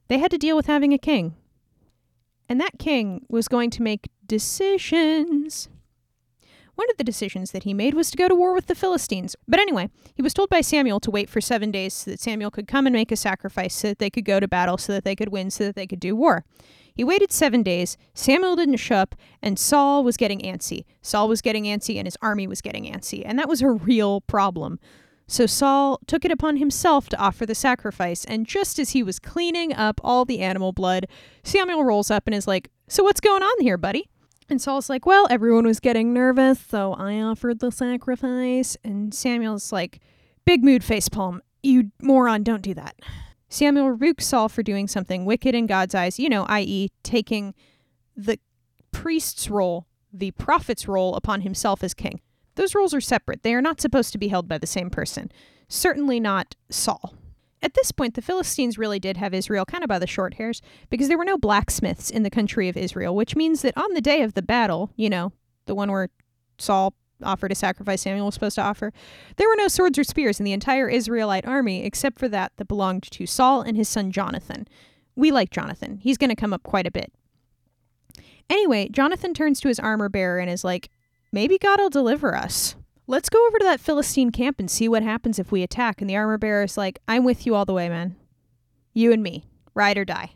They 0.08 0.18
had 0.18 0.30
to 0.32 0.38
deal 0.38 0.56
with 0.56 0.66
having 0.66 0.92
a 0.92 0.98
king. 0.98 1.34
And 2.48 2.60
that 2.60 2.78
king 2.78 3.24
was 3.28 3.46
going 3.46 3.70
to 3.70 3.82
make 3.82 4.10
decisions. 4.26 5.68
One 6.74 6.90
of 6.90 6.96
the 6.96 7.04
decisions 7.04 7.52
that 7.52 7.62
he 7.62 7.72
made 7.72 7.94
was 7.94 8.10
to 8.10 8.16
go 8.16 8.26
to 8.26 8.34
war 8.34 8.52
with 8.52 8.66
the 8.66 8.74
Philistines. 8.74 9.36
But 9.46 9.60
anyway, 9.60 9.88
he 10.14 10.22
was 10.22 10.34
told 10.34 10.50
by 10.50 10.62
Samuel 10.62 10.98
to 11.00 11.10
wait 11.10 11.28
for 11.28 11.40
seven 11.40 11.70
days 11.70 11.94
so 11.94 12.10
that 12.10 12.20
Samuel 12.20 12.50
could 12.50 12.66
come 12.66 12.86
and 12.86 12.94
make 12.94 13.12
a 13.12 13.16
sacrifice 13.16 13.74
so 13.74 13.88
that 13.88 13.98
they 13.98 14.10
could 14.10 14.24
go 14.24 14.40
to 14.40 14.48
battle, 14.48 14.78
so 14.78 14.92
that 14.92 15.04
they 15.04 15.14
could 15.14 15.28
win, 15.28 15.50
so 15.50 15.64
that 15.64 15.76
they 15.76 15.86
could 15.86 16.00
do 16.00 16.16
war. 16.16 16.44
He 16.94 17.04
waited 17.04 17.32
seven 17.32 17.62
days. 17.62 17.96
Samuel 18.14 18.56
didn't 18.56 18.76
show 18.76 18.96
up, 18.96 19.14
and 19.42 19.58
Saul 19.58 20.04
was 20.04 20.16
getting 20.16 20.40
antsy. 20.40 20.84
Saul 21.02 21.28
was 21.28 21.40
getting 21.40 21.64
antsy, 21.64 21.96
and 21.96 22.06
his 22.06 22.16
army 22.20 22.46
was 22.46 22.60
getting 22.60 22.84
antsy. 22.84 23.22
And 23.24 23.38
that 23.38 23.48
was 23.48 23.62
a 23.62 23.68
real 23.70 24.20
problem. 24.22 24.78
So 25.30 25.46
Saul 25.46 26.00
took 26.08 26.24
it 26.24 26.32
upon 26.32 26.56
himself 26.56 27.08
to 27.10 27.16
offer 27.16 27.46
the 27.46 27.54
sacrifice, 27.54 28.24
and 28.24 28.46
just 28.46 28.80
as 28.80 28.90
he 28.90 29.02
was 29.04 29.20
cleaning 29.20 29.72
up 29.72 30.00
all 30.02 30.24
the 30.24 30.40
animal 30.40 30.72
blood, 30.72 31.06
Samuel 31.44 31.84
rolls 31.84 32.10
up 32.10 32.24
and 32.26 32.34
is 32.34 32.48
like, 32.48 32.68
So 32.88 33.04
what's 33.04 33.20
going 33.20 33.42
on 33.42 33.60
here, 33.60 33.78
buddy? 33.78 34.08
And 34.48 34.60
Saul's 34.60 34.90
like, 34.90 35.06
Well, 35.06 35.28
everyone 35.30 35.66
was 35.66 35.78
getting 35.78 36.12
nervous, 36.12 36.58
so 36.58 36.94
I 36.94 37.20
offered 37.20 37.60
the 37.60 37.70
sacrifice. 37.70 38.76
And 38.82 39.14
Samuel's 39.14 39.70
like, 39.70 40.00
Big 40.44 40.64
mood 40.64 40.82
facepalm. 40.82 41.38
You 41.62 41.92
moron, 42.02 42.42
don't 42.42 42.62
do 42.62 42.74
that. 42.74 42.96
Samuel 43.50 43.90
rebuked 43.90 44.22
Saul 44.22 44.48
for 44.48 44.62
doing 44.62 44.86
something 44.86 45.24
wicked 45.24 45.54
in 45.54 45.66
God's 45.66 45.94
eyes, 45.94 46.18
you 46.18 46.28
know, 46.28 46.44
i.e., 46.44 46.88
taking 47.02 47.52
the 48.16 48.38
priest's 48.92 49.50
role, 49.50 49.86
the 50.12 50.30
prophet's 50.30 50.86
role, 50.86 51.16
upon 51.16 51.40
himself 51.40 51.82
as 51.82 51.92
king. 51.92 52.20
Those 52.54 52.76
roles 52.76 52.94
are 52.94 53.00
separate. 53.00 53.42
They 53.42 53.54
are 53.54 53.60
not 53.60 53.80
supposed 53.80 54.12
to 54.12 54.18
be 54.18 54.28
held 54.28 54.48
by 54.48 54.58
the 54.58 54.68
same 54.68 54.88
person. 54.88 55.32
Certainly 55.68 56.20
not 56.20 56.54
Saul. 56.70 57.14
At 57.60 57.74
this 57.74 57.90
point, 57.90 58.14
the 58.14 58.22
Philistines 58.22 58.78
really 58.78 59.00
did 59.00 59.16
have 59.16 59.34
Israel 59.34 59.64
kind 59.64 59.84
of 59.84 59.88
by 59.88 59.98
the 59.98 60.06
short 60.06 60.34
hairs 60.34 60.62
because 60.88 61.08
there 61.08 61.18
were 61.18 61.24
no 61.24 61.36
blacksmiths 61.36 62.08
in 62.08 62.22
the 62.22 62.30
country 62.30 62.68
of 62.68 62.76
Israel, 62.76 63.14
which 63.14 63.36
means 63.36 63.62
that 63.62 63.76
on 63.76 63.92
the 63.94 64.00
day 64.00 64.22
of 64.22 64.34
the 64.34 64.42
battle, 64.42 64.90
you 64.96 65.10
know, 65.10 65.32
the 65.66 65.74
one 65.74 65.90
where 65.90 66.08
Saul 66.56 66.94
offered 67.22 67.52
a 67.52 67.54
sacrifice 67.54 68.02
Samuel 68.02 68.26
was 68.26 68.34
supposed 68.34 68.54
to 68.56 68.62
offer. 68.62 68.92
There 69.36 69.48
were 69.48 69.56
no 69.56 69.68
swords 69.68 69.98
or 69.98 70.04
spears 70.04 70.38
in 70.40 70.44
the 70.44 70.52
entire 70.52 70.88
Israelite 70.88 71.46
army 71.46 71.84
except 71.84 72.18
for 72.18 72.28
that 72.28 72.52
that 72.56 72.68
belonged 72.68 73.04
to 73.10 73.26
Saul 73.26 73.62
and 73.62 73.76
his 73.76 73.88
son 73.88 74.12
Jonathan. 74.12 74.66
We 75.16 75.30
like 75.30 75.50
Jonathan. 75.50 75.98
He's 75.98 76.18
going 76.18 76.30
to 76.30 76.36
come 76.36 76.52
up 76.52 76.62
quite 76.62 76.86
a 76.86 76.90
bit. 76.90 77.12
Anyway, 78.48 78.88
Jonathan 78.88 79.34
turns 79.34 79.60
to 79.60 79.68
his 79.68 79.78
armor 79.78 80.08
bearer 80.08 80.38
and 80.38 80.50
is 80.50 80.64
like, 80.64 80.90
Maybe 81.32 81.58
God 81.58 81.78
will 81.78 81.90
deliver 81.90 82.34
us. 82.34 82.74
Let's 83.06 83.28
go 83.28 83.46
over 83.46 83.58
to 83.58 83.64
that 83.64 83.80
Philistine 83.80 84.30
camp 84.30 84.58
and 84.58 84.70
see 84.70 84.88
what 84.88 85.02
happens 85.02 85.38
if 85.38 85.52
we 85.52 85.62
attack. 85.62 86.00
And 86.00 86.10
the 86.10 86.16
armor 86.16 86.38
bearer 86.38 86.64
is 86.64 86.76
like, 86.76 86.98
I'm 87.06 87.24
with 87.24 87.46
you 87.46 87.54
all 87.54 87.64
the 87.64 87.72
way, 87.72 87.88
man. 87.88 88.16
You 88.92 89.12
and 89.12 89.22
me. 89.22 89.44
Ride 89.74 89.98
or 89.98 90.04
die. 90.04 90.32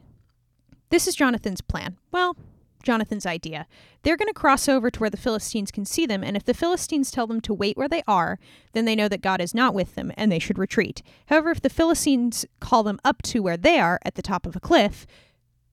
This 0.91 1.09
is 1.09 1.17
Jonathan's 1.17 1.61
plan. 1.61 1.99
Well, 2.13 2.37
Jonathan's 2.85 3.27
idea. 3.27 3.67
They're 4.03 4.17
going 4.17 4.29
to 4.29 4.35
cross 4.35 4.69
over 4.69 4.91
to 4.91 5.01
where 5.01 5.11
the 5.11 5.17
Philistines 5.17 5.73
can 5.73 5.85
see 5.85 6.07
them, 6.07 6.23
and 6.23 6.37
if 6.37 6.45
the 6.45 6.55
Philistines 6.55 7.11
tell 7.11 7.27
them 7.27 7.41
to 7.41 7.53
wait 7.53 7.77
where 7.77 7.89
they 7.89 8.03
are, 8.07 8.39
then 8.73 8.85
they 8.85 8.95
know 8.95 9.09
that 9.09 9.23
God 9.23 9.41
is 9.41 9.55
not 9.55 9.75
with 9.75 9.97
them 9.97 10.13
and 10.17 10.31
they 10.31 10.39
should 10.39 10.59
retreat. 10.59 11.03
However, 11.27 11.51
if 11.51 11.61
the 11.61 11.71
Philistines 11.71 12.47
call 12.61 12.83
them 12.83 13.01
up 13.05 13.23
to 13.23 13.41
where 13.41 13.57
they 13.57 13.81
are 13.81 13.99
at 14.05 14.15
the 14.15 14.23
top 14.23 14.47
of 14.47 14.55
a 14.55 14.61
cliff, 14.61 15.07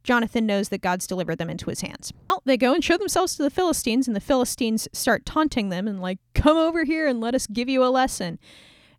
Jonathan 0.03 0.47
knows 0.47 0.69
that 0.69 0.81
God's 0.81 1.05
delivered 1.05 1.37
them 1.37 1.49
into 1.49 1.69
his 1.69 1.81
hands. 1.81 2.11
Well, 2.29 2.41
they 2.43 2.57
go 2.57 2.73
and 2.73 2.83
show 2.83 2.97
themselves 2.97 3.35
to 3.35 3.43
the 3.43 3.51
Philistines, 3.51 4.07
and 4.07 4.15
the 4.15 4.19
Philistines 4.19 4.87
start 4.93 5.27
taunting 5.27 5.69
them 5.69 5.87
and, 5.87 6.01
like, 6.01 6.17
come 6.33 6.57
over 6.57 6.85
here 6.85 7.07
and 7.07 7.21
let 7.21 7.35
us 7.35 7.45
give 7.45 7.69
you 7.69 7.83
a 7.83 7.85
lesson. 7.85 8.39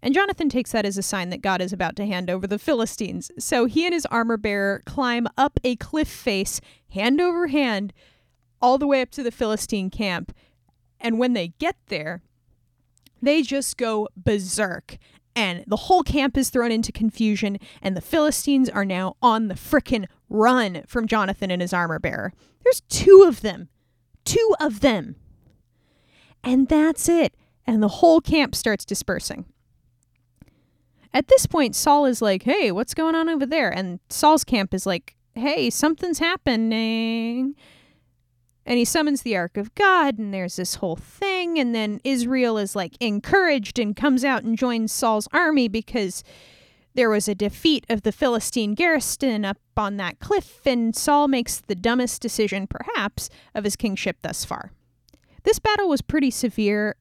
And 0.03 0.13
Jonathan 0.13 0.49
takes 0.49 0.73
that 0.73 0.85
as 0.85 0.99
a 0.99 1.03
sign 1.03 1.31
that 1.31 1.43
God 1.43 1.63
is 1.63 1.73
about 1.73 1.95
to 1.97 2.07
hand 2.07 2.29
over 2.29 2.47
the 2.47 2.59
Philistines. 2.59 3.31
So 3.39 3.67
he 3.67 3.85
and 3.85 3.95
his 3.95 4.07
armor 4.07 4.37
bearer 4.37 4.83
climb 4.85 5.29
up 5.39 5.61
a 5.63 5.77
cliff 5.77 6.09
face, 6.09 6.61
hand 6.91 7.21
over 7.21 7.47
hand, 7.47 7.93
all 8.61 8.79
the 8.79 8.87
way 8.87 9.01
up 9.01 9.11
to 9.13 9.23
the 9.23 9.31
Philistine 9.31 9.91
camp. 9.91 10.35
And 11.01 11.19
when 11.19 11.35
they 11.35 11.49
get 11.59 11.77
there, 11.87 12.23
they 13.21 13.43
just 13.43 13.77
go 13.77 14.09
berserk. 14.17 14.99
And 15.35 15.65
the 15.67 15.77
whole 15.77 16.03
camp 16.03 16.37
is 16.37 16.51
thrown 16.51 16.73
into 16.73 16.93
confusion, 16.93 17.59
and 17.81 17.97
the 17.97 18.03
Philistines 18.03 18.69
are 18.69 18.85
now 18.85 19.17
on 19.23 19.49
the 19.49 19.55
frickin' 19.55 20.07
run 20.29 20.83
from 20.87 21.07
Jonathan 21.07 21.51
and 21.51 21.63
his 21.63 21.73
armor 21.73 21.99
bearer. 21.99 22.33
There's 22.63 22.83
two 22.83 23.25
of 23.27 23.41
them. 23.41 23.69
Two 24.25 24.55
of 24.61 24.81
them. 24.81 25.17
And 26.45 26.69
that's 26.69 27.09
it. 27.09 27.35
And 27.67 27.83
the 27.83 27.89
whole 27.89 28.21
camp 28.21 28.55
starts 28.55 28.85
dispersing. 28.85 29.47
At 31.15 31.29
this 31.29 31.47
point, 31.47 31.77
Saul 31.77 32.07
is 32.07 32.23
like, 32.23 32.45
hey, 32.45 32.73
what's 32.73 32.95
going 32.95 33.15
on 33.15 33.29
over 33.29 33.45
there? 33.45 33.71
And 33.71 34.01
Saul's 34.09 34.45
camp 34.45 34.73
is 34.73 34.87
like, 34.87 35.17
hey, 35.35 35.71
something's 35.71 36.19
happening. 36.19 37.55
And 38.65 38.79
he 38.79 38.85
summons 38.85 39.23
the 39.23 39.37
Ark 39.37 39.57
of 39.57 39.75
God, 39.75 40.19
and 40.19 40.33
there's 40.33 40.57
this 40.57 40.77
whole 40.77 40.97
thing. 40.97 41.59
And 41.59 41.75
then 41.75 42.01
Israel 42.05 42.59
is 42.59 42.77
like 42.77 42.97
encouraged 43.01 43.79
and 43.79 43.97
comes 43.97 44.25
out 44.25 44.45
and 44.45 44.57
joins 44.57 44.93
Saul's 44.93 45.29
army 45.33 45.69
because 45.69 46.23
there 46.95 47.11
was 47.11 47.27
a 47.27 47.35
defeat 47.35 47.85
of 47.89 48.03
the 48.03 48.13
Philistine 48.13 48.75
garrison 48.75 49.45
up 49.45 49.59
on 49.77 49.97
that 49.97 50.21
cliff, 50.21 50.61
and 50.67 50.95
Saul 50.95 51.27
makes 51.27 51.61
the 51.61 51.75
dumbest 51.75 52.21
decision, 52.21 52.67
perhaps, 52.67 53.31
of 53.55 53.65
his 53.65 53.77
kingship 53.77 54.19
thus 54.23 54.45
far. 54.45 54.73
This 55.43 55.59
battle 55.59 55.89
was 55.89 56.03
pretty 56.03 56.31
severe, 56.31 56.95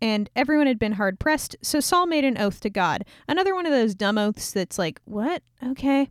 and 0.00 0.30
everyone 0.36 0.66
had 0.66 0.78
been 0.78 0.92
hard 0.92 1.18
pressed, 1.18 1.56
so 1.62 1.80
Saul 1.80 2.06
made 2.06 2.24
an 2.24 2.38
oath 2.38 2.60
to 2.60 2.70
God. 2.70 3.04
Another 3.26 3.54
one 3.54 3.66
of 3.66 3.72
those 3.72 3.94
dumb 3.94 4.18
oaths 4.18 4.52
that's 4.52 4.78
like, 4.78 5.00
what? 5.04 5.42
Okay. 5.64 6.10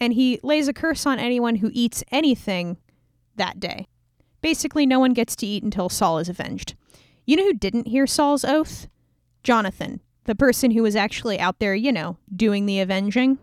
And 0.00 0.12
he 0.12 0.40
lays 0.42 0.68
a 0.68 0.72
curse 0.72 1.06
on 1.06 1.18
anyone 1.18 1.56
who 1.56 1.70
eats 1.72 2.04
anything 2.10 2.78
that 3.36 3.60
day. 3.60 3.86
Basically, 4.40 4.86
no 4.86 4.98
one 4.98 5.12
gets 5.12 5.36
to 5.36 5.46
eat 5.46 5.62
until 5.62 5.88
Saul 5.88 6.18
is 6.18 6.28
avenged. 6.28 6.74
You 7.24 7.36
know 7.36 7.44
who 7.44 7.54
didn't 7.54 7.88
hear 7.88 8.06
Saul's 8.06 8.44
oath? 8.44 8.88
Jonathan, 9.42 10.00
the 10.24 10.34
person 10.34 10.70
who 10.70 10.82
was 10.82 10.96
actually 10.96 11.38
out 11.38 11.58
there, 11.58 11.74
you 11.74 11.92
know, 11.92 12.18
doing 12.34 12.66
the 12.66 12.80
avenging. 12.80 13.38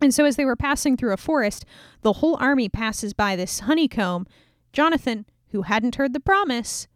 And 0.00 0.12
so, 0.12 0.24
as 0.24 0.36
they 0.36 0.44
were 0.44 0.56
passing 0.56 0.96
through 0.96 1.12
a 1.12 1.18
forest, 1.18 1.64
the 2.02 2.14
whole 2.14 2.36
army 2.36 2.68
passes 2.68 3.12
by 3.12 3.34
this 3.34 3.60
honeycomb. 3.60 4.26
Jonathan, 4.72 5.24
who 5.50 5.62
hadn't 5.62 5.96
heard 5.96 6.12
the 6.12 6.20
promise, 6.20 6.86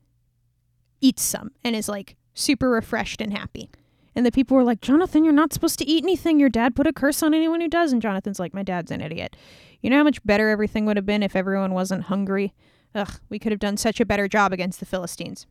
eats 1.01 1.23
some 1.23 1.51
and 1.65 1.75
is 1.75 1.89
like 1.89 2.17
super 2.35 2.71
refreshed 2.71 3.21
and 3.21 3.37
happy. 3.37 3.71
And 4.15 4.27
the 4.27 4.33
people 4.33 4.57
were 4.57 4.65
like, 4.65 4.81
Jonathan, 4.81 5.25
you're 5.25 5.33
not 5.33 5.53
supposed 5.53 5.79
to 5.79 5.87
eat 5.87 6.03
anything. 6.03 6.41
Your 6.41 6.49
dad 6.49 6.75
put 6.75 6.87
a 6.87 6.93
curse 6.93 7.23
on 7.23 7.33
anyone 7.33 7.61
who 7.61 7.69
does. 7.69 7.93
And 7.93 8.03
Jonathan's 8.03 8.41
like, 8.41 8.53
My 8.53 8.63
dad's 8.63 8.91
an 8.91 9.01
idiot. 9.01 9.37
You 9.81 9.91
know 9.91 9.99
how 9.99 10.05
much 10.05 10.25
better 10.25 10.49
everything 10.49 10.85
would 10.87 10.97
have 10.97 11.07
been 11.07 11.23
if 11.23 11.37
everyone 11.37 11.73
wasn't 11.73 12.05
hungry? 12.05 12.53
Ugh, 12.95 13.21
we 13.29 13.39
could 13.39 13.53
have 13.53 13.61
done 13.61 13.77
such 13.77 14.01
a 14.01 14.05
better 14.05 14.29
job 14.29 14.53
against 14.53 14.81
the 14.81 14.87
Philistines. 14.87 15.47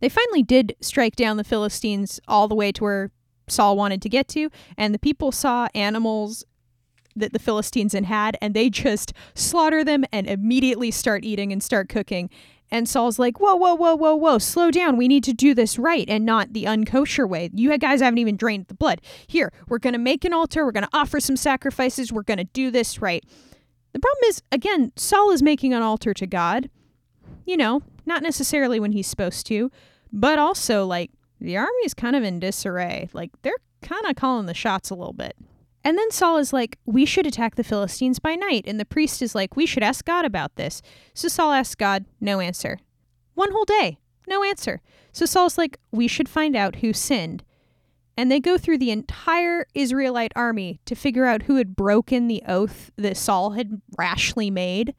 They 0.00 0.08
finally 0.08 0.42
did 0.42 0.76
strike 0.80 1.14
down 1.14 1.36
the 1.36 1.44
Philistines 1.44 2.20
all 2.26 2.48
the 2.48 2.54
way 2.54 2.72
to 2.72 2.84
where 2.84 3.10
Saul 3.48 3.76
wanted 3.76 4.02
to 4.02 4.08
get 4.08 4.28
to, 4.28 4.50
and 4.76 4.94
the 4.94 4.98
people 4.98 5.32
saw 5.32 5.68
animals 5.74 6.44
that 7.16 7.32
the 7.32 7.38
Philistines 7.38 7.92
had 7.92 8.36
and 8.40 8.54
they 8.54 8.70
just 8.70 9.12
slaughter 9.34 9.84
them 9.84 10.04
and 10.12 10.26
immediately 10.26 10.90
start 10.90 11.24
eating 11.24 11.52
and 11.52 11.62
start 11.62 11.88
cooking. 11.88 12.30
And 12.72 12.88
Saul's 12.88 13.18
like, 13.18 13.40
whoa, 13.40 13.56
whoa, 13.56 13.74
whoa, 13.74 13.96
whoa, 13.96 14.14
whoa, 14.14 14.38
slow 14.38 14.70
down. 14.70 14.96
We 14.96 15.08
need 15.08 15.24
to 15.24 15.32
do 15.32 15.54
this 15.54 15.78
right 15.78 16.08
and 16.08 16.24
not 16.24 16.52
the 16.52 16.64
unkosher 16.64 17.28
way. 17.28 17.50
You 17.52 17.76
guys 17.78 18.00
haven't 18.00 18.18
even 18.18 18.36
drained 18.36 18.66
the 18.68 18.74
blood. 18.74 19.00
Here, 19.26 19.52
we're 19.68 19.78
going 19.78 19.94
to 19.94 19.98
make 19.98 20.24
an 20.24 20.32
altar. 20.32 20.64
We're 20.64 20.72
going 20.72 20.84
to 20.84 20.90
offer 20.92 21.18
some 21.18 21.36
sacrifices. 21.36 22.12
We're 22.12 22.22
going 22.22 22.38
to 22.38 22.44
do 22.44 22.70
this 22.70 23.00
right. 23.00 23.24
The 23.92 23.98
problem 23.98 24.22
is, 24.28 24.42
again, 24.52 24.92
Saul 24.94 25.32
is 25.32 25.42
making 25.42 25.74
an 25.74 25.82
altar 25.82 26.14
to 26.14 26.26
God. 26.26 26.70
You 27.44 27.56
know, 27.56 27.82
not 28.06 28.22
necessarily 28.22 28.78
when 28.78 28.92
he's 28.92 29.08
supposed 29.08 29.46
to, 29.46 29.72
but 30.12 30.38
also, 30.38 30.86
like, 30.86 31.10
the 31.40 31.56
army 31.56 31.82
is 31.84 31.94
kind 31.94 32.14
of 32.14 32.22
in 32.22 32.38
disarray. 32.38 33.08
Like, 33.12 33.30
they're 33.42 33.58
kind 33.82 34.06
of 34.06 34.14
calling 34.14 34.46
the 34.46 34.54
shots 34.54 34.90
a 34.90 34.94
little 34.94 35.12
bit. 35.12 35.34
And 35.82 35.96
then 35.96 36.10
Saul 36.10 36.36
is 36.36 36.52
like, 36.52 36.78
we 36.84 37.06
should 37.06 37.26
attack 37.26 37.54
the 37.54 37.64
Philistines 37.64 38.18
by 38.18 38.34
night. 38.34 38.64
And 38.66 38.78
the 38.78 38.84
priest 38.84 39.22
is 39.22 39.34
like, 39.34 39.56
we 39.56 39.66
should 39.66 39.82
ask 39.82 40.04
God 40.04 40.24
about 40.24 40.56
this. 40.56 40.82
So 41.14 41.28
Saul 41.28 41.52
asks 41.52 41.74
God, 41.74 42.04
no 42.20 42.40
answer. 42.40 42.78
One 43.34 43.52
whole 43.52 43.64
day, 43.64 43.98
no 44.26 44.44
answer. 44.44 44.82
So 45.12 45.24
Saul's 45.24 45.56
like, 45.56 45.78
we 45.90 46.06
should 46.06 46.28
find 46.28 46.54
out 46.54 46.76
who 46.76 46.92
sinned. 46.92 47.44
And 48.16 48.30
they 48.30 48.40
go 48.40 48.58
through 48.58 48.78
the 48.78 48.90
entire 48.90 49.66
Israelite 49.74 50.32
army 50.36 50.80
to 50.84 50.94
figure 50.94 51.24
out 51.24 51.44
who 51.44 51.56
had 51.56 51.74
broken 51.74 52.28
the 52.28 52.42
oath 52.46 52.90
that 52.96 53.16
Saul 53.16 53.52
had 53.52 53.80
rashly 53.96 54.50
made. 54.50 54.94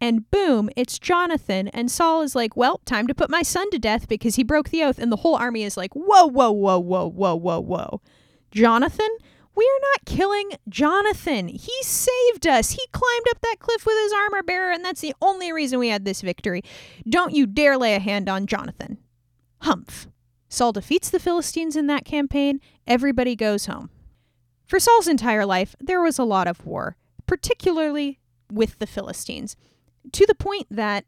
And 0.00 0.30
boom, 0.30 0.70
it's 0.74 0.98
Jonathan. 0.98 1.68
And 1.68 1.90
Saul 1.90 2.22
is 2.22 2.34
like, 2.34 2.56
well, 2.56 2.80
time 2.86 3.06
to 3.08 3.14
put 3.14 3.28
my 3.28 3.42
son 3.42 3.70
to 3.70 3.78
death 3.78 4.08
because 4.08 4.36
he 4.36 4.42
broke 4.42 4.70
the 4.70 4.82
oath. 4.82 4.98
And 4.98 5.12
the 5.12 5.16
whole 5.16 5.36
army 5.36 5.64
is 5.64 5.76
like, 5.76 5.92
whoa, 5.94 6.26
whoa, 6.26 6.50
whoa, 6.50 6.78
whoa, 6.78 7.06
whoa, 7.08 7.34
whoa, 7.34 7.60
whoa. 7.60 8.00
Jonathan? 8.50 9.10
We 9.56 9.64
are 9.64 9.80
not 9.80 10.04
killing 10.04 10.50
Jonathan. 10.68 11.48
He 11.48 11.72
saved 11.82 12.46
us. 12.46 12.72
He 12.72 12.86
climbed 12.92 13.26
up 13.30 13.40
that 13.40 13.56
cliff 13.58 13.86
with 13.86 13.96
his 14.02 14.12
armor 14.12 14.42
bearer, 14.42 14.70
and 14.70 14.84
that's 14.84 15.00
the 15.00 15.14
only 15.22 15.50
reason 15.50 15.78
we 15.78 15.88
had 15.88 16.04
this 16.04 16.20
victory. 16.20 16.62
Don't 17.08 17.34
you 17.34 17.46
dare 17.46 17.78
lay 17.78 17.94
a 17.94 17.98
hand 17.98 18.28
on 18.28 18.46
Jonathan. 18.46 18.98
Humph. 19.62 20.08
Saul 20.48 20.72
defeats 20.72 21.08
the 21.08 21.18
Philistines 21.18 21.74
in 21.74 21.86
that 21.86 22.04
campaign. 22.04 22.60
Everybody 22.86 23.34
goes 23.34 23.66
home. 23.66 23.90
For 24.66 24.78
Saul's 24.78 25.08
entire 25.08 25.46
life, 25.46 25.74
there 25.80 26.02
was 26.02 26.18
a 26.18 26.24
lot 26.24 26.46
of 26.46 26.64
war, 26.66 26.96
particularly 27.26 28.20
with 28.52 28.78
the 28.78 28.86
Philistines, 28.86 29.56
to 30.12 30.26
the 30.26 30.34
point 30.34 30.66
that 30.70 31.04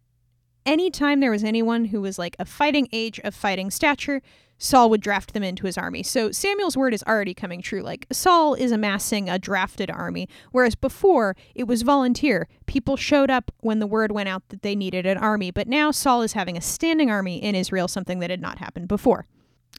anytime 0.64 1.20
there 1.20 1.30
was 1.30 1.44
anyone 1.44 1.86
who 1.86 2.00
was 2.00 2.18
like 2.18 2.36
a 2.38 2.44
fighting 2.44 2.88
age 2.92 3.20
of 3.20 3.34
fighting 3.34 3.70
stature, 3.70 4.22
Saul 4.58 4.90
would 4.90 5.00
draft 5.00 5.32
them 5.32 5.42
into 5.42 5.66
his 5.66 5.78
army. 5.78 6.02
So 6.02 6.32
Samuel's 6.32 6.76
word 6.76 6.92
is 6.92 7.04
already 7.04 7.32
coming 7.32 7.62
true. 7.62 7.80
Like 7.80 8.06
Saul 8.12 8.54
is 8.54 8.72
amassing 8.72 9.30
a 9.30 9.38
drafted 9.38 9.90
army, 9.90 10.28
whereas 10.50 10.74
before 10.74 11.36
it 11.54 11.68
was 11.68 11.82
volunteer. 11.82 12.48
People 12.66 12.96
showed 12.96 13.30
up 13.30 13.52
when 13.60 13.78
the 13.78 13.86
word 13.86 14.12
went 14.12 14.28
out 14.28 14.42
that 14.48 14.62
they 14.62 14.74
needed 14.74 15.06
an 15.06 15.16
army, 15.16 15.50
but 15.50 15.68
now 15.68 15.90
Saul 15.90 16.22
is 16.22 16.32
having 16.32 16.56
a 16.56 16.60
standing 16.60 17.10
army 17.10 17.42
in 17.42 17.54
Israel, 17.54 17.88
something 17.88 18.18
that 18.18 18.30
had 18.30 18.40
not 18.40 18.58
happened 18.58 18.88
before. 18.88 19.26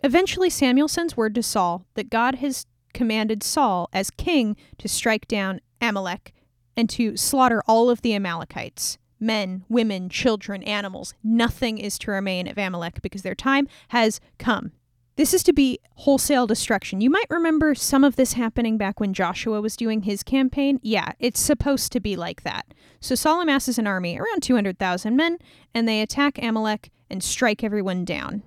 Eventually, 0.01 0.49
Samuel 0.49 0.87
sends 0.87 1.17
word 1.17 1.35
to 1.35 1.43
Saul 1.43 1.85
that 1.95 2.09
God 2.09 2.35
has 2.35 2.65
commanded 2.93 3.43
Saul 3.43 3.89
as 3.91 4.09
king 4.09 4.55
to 4.77 4.87
strike 4.87 5.27
down 5.27 5.59
Amalek 5.81 6.33
and 6.77 6.89
to 6.91 7.17
slaughter 7.17 7.61
all 7.67 7.89
of 7.89 8.01
the 8.01 8.15
Amalekites 8.15 8.97
men, 9.19 9.65
women, 9.69 10.09
children, 10.09 10.63
animals. 10.63 11.13
Nothing 11.23 11.77
is 11.77 11.97
to 11.99 12.11
remain 12.11 12.47
of 12.47 12.57
Amalek 12.57 13.01
because 13.01 13.21
their 13.21 13.35
time 13.35 13.67
has 13.89 14.19
come. 14.37 14.71
This 15.19 15.33
is 15.33 15.43
to 15.43 15.53
be 15.53 15.79
wholesale 15.95 16.47
destruction. 16.47 17.01
You 17.01 17.09
might 17.09 17.29
remember 17.29 17.75
some 17.75 18.05
of 18.05 18.15
this 18.15 18.33
happening 18.33 18.77
back 18.77 19.01
when 19.01 19.13
Joshua 19.13 19.59
was 19.59 19.75
doing 19.75 20.03
his 20.03 20.23
campaign. 20.23 20.79
Yeah, 20.81 21.11
it's 21.19 21.41
supposed 21.41 21.91
to 21.91 21.99
be 21.99 22.15
like 22.15 22.43
that. 22.43 22.73
So 23.01 23.15
Saul 23.15 23.41
amasses 23.41 23.77
an 23.77 23.85
army, 23.85 24.17
around 24.17 24.43
200,000 24.43 25.17
men, 25.17 25.37
and 25.73 25.87
they 25.87 26.01
attack 26.01 26.41
Amalek 26.41 26.89
and 27.09 27.21
strike 27.21 27.65
everyone 27.65 28.05
down. 28.05 28.43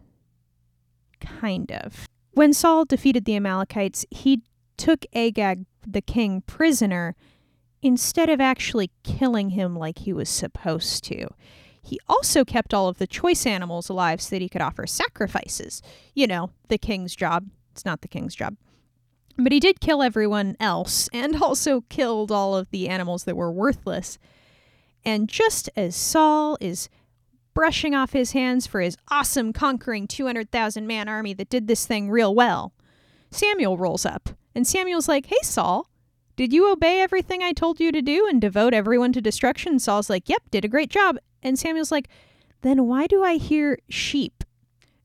Kind 1.21 1.71
of. 1.73 2.09
When 2.31 2.55
Saul 2.55 2.87
defeated 2.87 3.27
the 3.27 3.37
Amalekites, 3.37 4.07
he 4.11 4.41
took 4.79 5.05
Agag, 5.15 5.67
the 5.87 6.01
king, 6.01 6.41
prisoner 6.47 7.15
instead 7.83 8.31
of 8.31 8.41
actually 8.41 8.91
killing 9.03 9.51
him 9.51 9.77
like 9.77 9.99
he 9.99 10.13
was 10.13 10.29
supposed 10.29 11.05
to. 11.05 11.27
He 11.83 11.99
also 12.09 12.45
kept 12.45 12.73
all 12.73 12.89
of 12.89 12.99
the 12.99 13.09
choice 13.09 13.45
animals 13.45 13.89
alive 13.89 14.23
so 14.23 14.31
that 14.31 14.43
he 14.43 14.49
could 14.49 14.61
offer 14.61 14.87
sacrifices. 14.87 15.83
You 16.15 16.29
know, 16.29 16.51
the 16.69 16.79
king's 16.79 17.17
job. 17.17 17.49
It's 17.73 17.85
not 17.85 18.03
the 18.03 18.09
king's 18.09 18.37
job. 18.37 18.57
But 19.37 19.51
he 19.51 19.59
did 19.59 19.81
kill 19.81 20.03
everyone 20.03 20.57
else 20.61 21.09
and 21.13 21.37
also 21.43 21.83
killed 21.89 22.31
all 22.31 22.57
of 22.57 22.71
the 22.71 22.89
animals 22.89 23.25
that 23.25 23.37
were 23.37 23.51
worthless. 23.51 24.19
And 25.05 25.29
just 25.29 25.69
as 25.77 25.97
Saul 25.97 26.57
is 26.61 26.89
brushing 27.55 27.95
off 27.95 28.13
his 28.13 28.33
hands 28.33 28.67
for 28.67 28.81
his 28.81 28.97
awesome 29.09 29.53
conquering 29.53 30.07
200,000 30.07 30.87
man 30.87 31.09
army 31.09 31.35
that 31.35 31.51
did 31.51 31.67
this 31.67 31.85
thing 31.85 32.11
real 32.11 32.35
well, 32.35 32.73
Samuel 33.31 33.77
rolls 33.77 34.07
up. 34.07 34.31
And 34.55 34.67
Samuel's 34.67 35.09
like, 35.09 35.27
Hey, 35.27 35.41
Saul, 35.43 35.89
did 36.37 36.53
you 36.53 36.71
obey 36.71 37.01
everything 37.01 37.43
I 37.43 37.53
told 37.53 37.79
you 37.81 37.93
to 37.93 38.03
do 38.03 38.27
and 38.27 38.41
devote 38.41 38.75
everyone 38.75 39.13
to 39.13 39.21
destruction? 39.21 39.79
Saul's 39.79 40.11
like, 40.11 40.29
Yep, 40.29 40.43
did 40.51 40.65
a 40.65 40.69
great 40.69 40.91
job. 40.91 41.19
And 41.43 41.59
Samuel's 41.59 41.93
like, 41.93 42.09
Then 42.63 42.87
why 42.87 43.07
do 43.07 43.23
I 43.23 43.37
hear 43.37 43.79
sheep? 43.89 44.45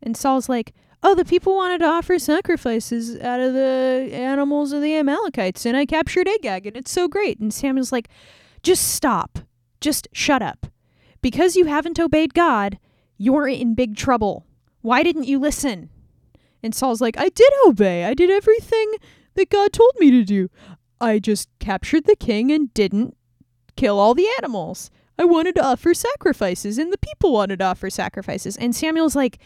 And 0.02 0.16
Saul's 0.16 0.48
like, 0.48 0.74
Oh, 1.04 1.14
the 1.14 1.26
people 1.26 1.56
wanted 1.56 1.80
to 1.80 1.86
offer 1.86 2.18
sacrifices 2.18 3.20
out 3.20 3.40
of 3.40 3.54
the 3.54 4.10
animals 4.12 4.72
of 4.72 4.82
the 4.82 4.96
Amalekites, 4.96 5.66
and 5.66 5.78
I 5.78 5.86
captured 5.86 6.28
Agag, 6.28 6.66
and 6.66 6.76
it's 6.76 6.92
so 6.92 7.08
great. 7.08 7.40
And 7.40 7.54
Samuel's 7.54 7.92
like, 7.92 8.10
Just 8.64 8.88
stop. 8.94 9.40
Just 9.82 10.08
shut 10.12 10.42
up. 10.42 10.68
Because 11.22 11.56
you 11.56 11.66
haven't 11.66 12.00
obeyed 12.00 12.34
God, 12.34 12.80
you're 13.18 13.48
in 13.48 13.76
big 13.76 13.96
trouble. 13.96 14.46
Why 14.82 15.04
didn't 15.04 15.26
you 15.26 15.40
listen? 15.40 15.90
And 16.64 16.74
Saul's 16.74 17.02
like, 17.02 17.18
I 17.18 17.30
did 17.30 17.52
obey. 17.66 18.06
I 18.06 18.14
did 18.14 18.30
everything 18.30 18.94
that 19.36 19.50
God 19.50 19.74
told 19.74 19.94
me 20.00 20.12
to 20.12 20.24
do. 20.24 20.50
I 21.00 21.20
just 21.20 21.50
captured 21.60 22.06
the 22.06 22.16
king 22.16 22.52
and 22.52 22.74
didn't 22.74 23.16
kill 23.76 24.00
all 24.00 24.14
the 24.14 24.28
animals. 24.38 24.90
I 25.20 25.26
wanted 25.26 25.56
to 25.56 25.66
offer 25.66 25.94
sacrifices, 25.94 26.78
and 26.78 26.94
the 26.94 26.98
people 26.98 27.34
wanted 27.34 27.60
to 27.60 27.66
offer 27.66 27.90
sacrifices. 27.90 28.56
And 28.58 28.76
Samuel's 28.76 29.16
like, 29.16 29.40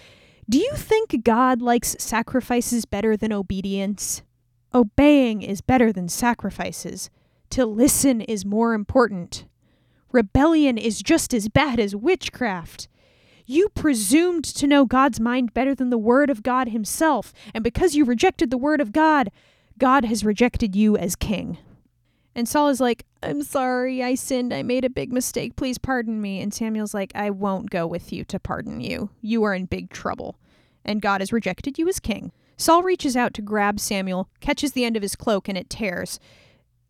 Do 0.50 0.58
you 0.58 0.74
think 0.76 1.24
God 1.24 1.62
likes 1.62 1.96
sacrifices 2.00 2.86
better 2.86 3.16
than 3.16 3.32
obedience? 3.32 4.24
Obeying 4.74 5.42
is 5.42 5.62
better 5.62 5.92
than 5.92 6.08
sacrifices. 6.08 7.10
To 7.52 7.66
listen 7.66 8.22
is 8.22 8.46
more 8.46 8.74
important. 8.74 9.46
Rebellion 10.12 10.78
is 10.78 11.02
just 11.02 11.34
as 11.34 11.50
bad 11.50 11.80
as 11.80 11.96
witchcraft. 11.96 12.88
You 13.46 13.70
presumed 13.70 14.46
to 14.46 14.68
know 14.68 14.86
God's 14.86 15.20
mind 15.20 15.54
better 15.54 15.76
than 15.76 15.90
the 15.90 15.98
Word 15.98 16.30
of 16.30 16.44
God 16.44 16.70
Himself, 16.70 17.34
and 17.54 17.64
because 17.64 17.96
you 17.96 18.06
rejected 18.06 18.50
the 18.50 18.58
Word 18.58 18.80
of 18.80 18.94
God, 18.94 19.30
God 19.82 20.06
has 20.06 20.24
rejected 20.24 20.76
you 20.76 20.96
as 20.96 21.16
king. 21.16 21.58
And 22.36 22.48
Saul 22.48 22.70
is 22.70 22.80
like, 22.80 23.04
I'm 23.24 23.42
sorry, 23.42 24.04
I 24.04 24.14
sinned, 24.14 24.54
I 24.54 24.62
made 24.62 24.86
a 24.86 24.92
big 24.92 25.12
mistake, 25.12 25.56
please 25.56 25.80
pardon 25.80 26.22
me. 26.22 26.40
And 26.40 26.54
Samuel's 26.54 26.94
like, 26.94 27.12
I 27.16 27.32
won't 27.32 27.72
go 27.72 27.88
with 27.88 28.14
you 28.14 28.24
to 28.26 28.40
pardon 28.40 28.80
you. 28.80 29.10
You 29.22 29.42
are 29.42 29.56
in 29.56 29.66
big 29.66 29.90
trouble. 29.90 30.38
And 30.86 31.02
God 31.02 31.20
has 31.20 31.34
rejected 31.34 31.80
you 31.80 31.90
as 31.90 32.00
king. 32.00 32.32
Saul 32.58 32.84
reaches 32.84 33.18
out 33.18 33.34
to 33.34 33.42
grab 33.42 33.80
Samuel, 33.80 34.30
catches 34.40 34.74
the 34.74 34.86
end 34.86 34.98
of 34.98 35.02
his 35.02 35.16
cloak, 35.16 35.50
and 35.50 35.58
it 35.58 35.68
tears. 35.68 36.20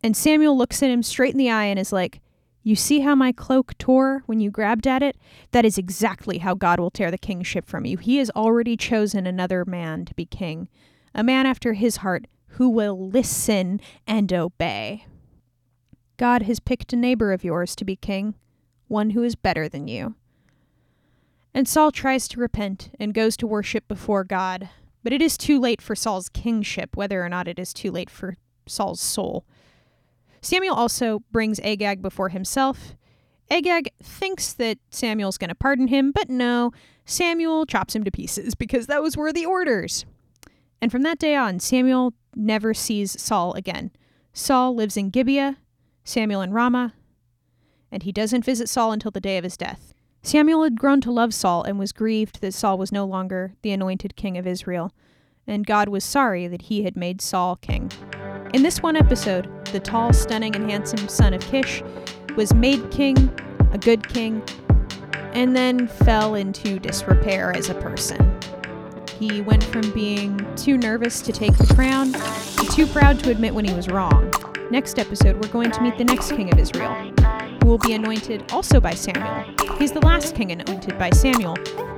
And 0.03 0.17
Samuel 0.17 0.57
looks 0.57 0.83
at 0.83 0.91
him 0.91 1.01
straight 1.01 1.31
in 1.31 1.37
the 1.37 1.49
eye 1.49 1.67
and 1.67 1.79
is 1.79 1.93
like, 1.93 2.19
You 2.61 2.75
see 2.75 2.99
how 2.99 3.15
my 3.15 3.31
cloak 3.31 3.77
tore 3.77 4.23
when 4.25 4.41
you 4.41 4.51
grabbed 4.51 4.85
at 4.85 5.01
it? 5.01 5.15
That 5.51 5.63
is 5.63 5.77
exactly 5.77 6.39
how 6.39 6.55
God 6.55 6.77
will 6.77 6.91
tear 6.91 7.09
the 7.09 7.17
kingship 7.17 7.69
from 7.69 7.85
you. 7.85 7.95
He 7.95 8.17
has 8.17 8.29
already 8.31 8.75
chosen 8.75 9.25
another 9.25 9.63
man 9.63 10.03
to 10.03 10.13
be 10.13 10.25
king, 10.25 10.67
a 11.15 11.23
man 11.23 11.45
after 11.45 11.71
his 11.71 11.97
heart 11.97 12.25
who 12.53 12.69
will 12.69 13.09
listen 13.09 13.79
and 14.05 14.31
obey. 14.33 15.05
God 16.17 16.43
has 16.43 16.59
picked 16.59 16.93
a 16.93 16.97
neighbor 16.97 17.31
of 17.31 17.43
yours 17.43 17.75
to 17.75 17.85
be 17.85 17.95
king, 17.95 18.35
one 18.87 19.11
who 19.11 19.23
is 19.23 19.35
better 19.35 19.67
than 19.67 19.87
you. 19.87 20.15
And 21.53 21.67
Saul 21.67 21.91
tries 21.91 22.27
to 22.29 22.39
repent 22.39 22.91
and 22.99 23.13
goes 23.13 23.35
to 23.37 23.47
worship 23.47 23.87
before 23.87 24.23
God, 24.23 24.69
but 25.03 25.13
it 25.13 25.21
is 25.21 25.37
too 25.37 25.59
late 25.59 25.81
for 25.81 25.95
Saul's 25.95 26.29
kingship, 26.29 26.95
whether 26.95 27.23
or 27.23 27.29
not 27.29 27.47
it 27.47 27.59
is 27.59 27.73
too 27.73 27.91
late 27.91 28.09
for 28.09 28.37
Saul's 28.67 29.01
soul. 29.01 29.45
Samuel 30.41 30.75
also 30.75 31.23
brings 31.31 31.59
Agag 31.59 32.01
before 32.01 32.29
himself. 32.29 32.95
Agag 33.49 33.89
thinks 34.01 34.53
that 34.53 34.77
Samuel's 34.89 35.37
going 35.37 35.49
to 35.49 35.55
pardon 35.55 35.87
him, 35.87 36.11
but 36.11 36.29
no, 36.29 36.71
Samuel 37.05 37.65
chops 37.65 37.95
him 37.95 38.03
to 38.03 38.11
pieces 38.11 38.55
because 38.59 38.87
those 38.87 39.17
were 39.17 39.33
the 39.33 39.45
orders. 39.45 40.05
And 40.81 40.91
from 40.91 41.03
that 41.03 41.19
day 41.19 41.35
on, 41.35 41.59
Samuel 41.59 42.13
never 42.35 42.73
sees 42.73 43.19
Saul 43.21 43.53
again. 43.53 43.91
Saul 44.33 44.75
lives 44.75 44.97
in 44.97 45.09
Gibeah 45.09 45.57
Samuel 46.03 46.41
in 46.41 46.51
Ramah, 46.51 46.93
and 47.91 48.03
he 48.03 48.11
doesn't 48.11 48.45
visit 48.45 48.69
Saul 48.69 48.91
until 48.91 49.11
the 49.11 49.19
day 49.19 49.37
of 49.37 49.43
his 49.43 49.57
death. 49.57 49.93
Samuel 50.23 50.63
had 50.63 50.79
grown 50.79 51.01
to 51.01 51.11
love 51.11 51.33
Saul 51.33 51.63
and 51.63 51.79
was 51.79 51.91
grieved 51.91 52.41
that 52.41 52.53
Saul 52.53 52.77
was 52.77 52.91
no 52.91 53.05
longer 53.05 53.53
the 53.61 53.71
anointed 53.71 54.15
king 54.15 54.37
of 54.37 54.47
Israel, 54.47 54.91
and 55.47 55.65
God 55.65 55.89
was 55.89 56.03
sorry 56.03 56.47
that 56.47 56.63
he 56.63 56.83
had 56.83 56.95
made 56.95 57.21
Saul 57.21 57.55
king. 57.55 57.91
In 58.53 58.63
this 58.63 58.81
one 58.81 58.95
episode, 58.95 59.49
the 59.67 59.79
tall, 59.79 60.13
stunning, 60.13 60.55
and 60.55 60.69
handsome 60.69 61.07
son 61.07 61.33
of 61.33 61.41
Kish 61.41 61.81
was 62.35 62.53
made 62.53 62.91
king, 62.91 63.17
a 63.71 63.77
good 63.77 64.07
king, 64.07 64.43
and 65.33 65.55
then 65.55 65.87
fell 65.87 66.35
into 66.35 66.79
disrepair 66.79 67.55
as 67.55 67.69
a 67.69 67.75
person. 67.75 68.30
He 69.21 69.39
went 69.39 69.63
from 69.65 69.91
being 69.91 70.43
too 70.55 70.79
nervous 70.79 71.21
to 71.21 71.31
take 71.31 71.55
the 71.55 71.71
crown 71.75 72.11
to 72.11 72.75
too 72.75 72.87
proud 72.87 73.19
to 73.19 73.29
admit 73.29 73.53
when 73.53 73.63
he 73.63 73.71
was 73.75 73.87
wrong. 73.87 74.33
Next 74.71 74.97
episode, 74.97 75.35
we're 75.35 75.51
going 75.51 75.69
to 75.69 75.81
meet 75.81 75.95
the 75.99 76.03
next 76.03 76.31
king 76.31 76.51
of 76.51 76.57
Israel, 76.57 76.95
who 77.61 77.67
will 77.67 77.77
be 77.77 77.93
anointed 77.93 78.51
also 78.51 78.79
by 78.79 78.95
Samuel. 78.95 79.45
He's 79.77 79.91
the 79.91 79.99
last 79.99 80.33
king 80.33 80.51
anointed 80.51 80.97
by 80.97 81.11
Samuel, 81.11 81.53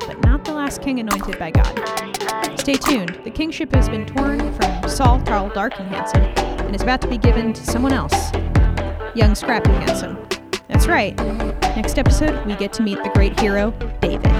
but 0.05 0.21
not 0.25 0.43
the 0.43 0.53
last 0.53 0.81
king 0.81 0.99
anointed 0.99 1.39
by 1.39 1.51
God. 1.51 2.59
Stay 2.59 2.73
tuned. 2.73 3.17
The 3.23 3.31
kingship 3.31 3.73
has 3.73 3.87
been 3.87 4.05
torn 4.05 4.53
from 4.55 4.89
Saul, 4.89 5.21
tall, 5.21 5.47
dark, 5.47 5.79
and 5.79 5.87
handsome, 5.87 6.23
and 6.23 6.75
is 6.75 6.81
about 6.81 6.99
to 7.03 7.07
be 7.07 7.17
given 7.17 7.53
to 7.53 7.63
someone 7.63 7.93
else, 7.93 8.33
young, 9.15 9.33
scrappy, 9.33 9.71
handsome. 9.71 10.17
That's 10.67 10.87
right. 10.87 11.15
Next 11.77 11.97
episode, 11.97 12.45
we 12.45 12.57
get 12.57 12.73
to 12.73 12.83
meet 12.83 13.01
the 13.01 13.11
great 13.11 13.39
hero, 13.39 13.71
David. 14.01 14.32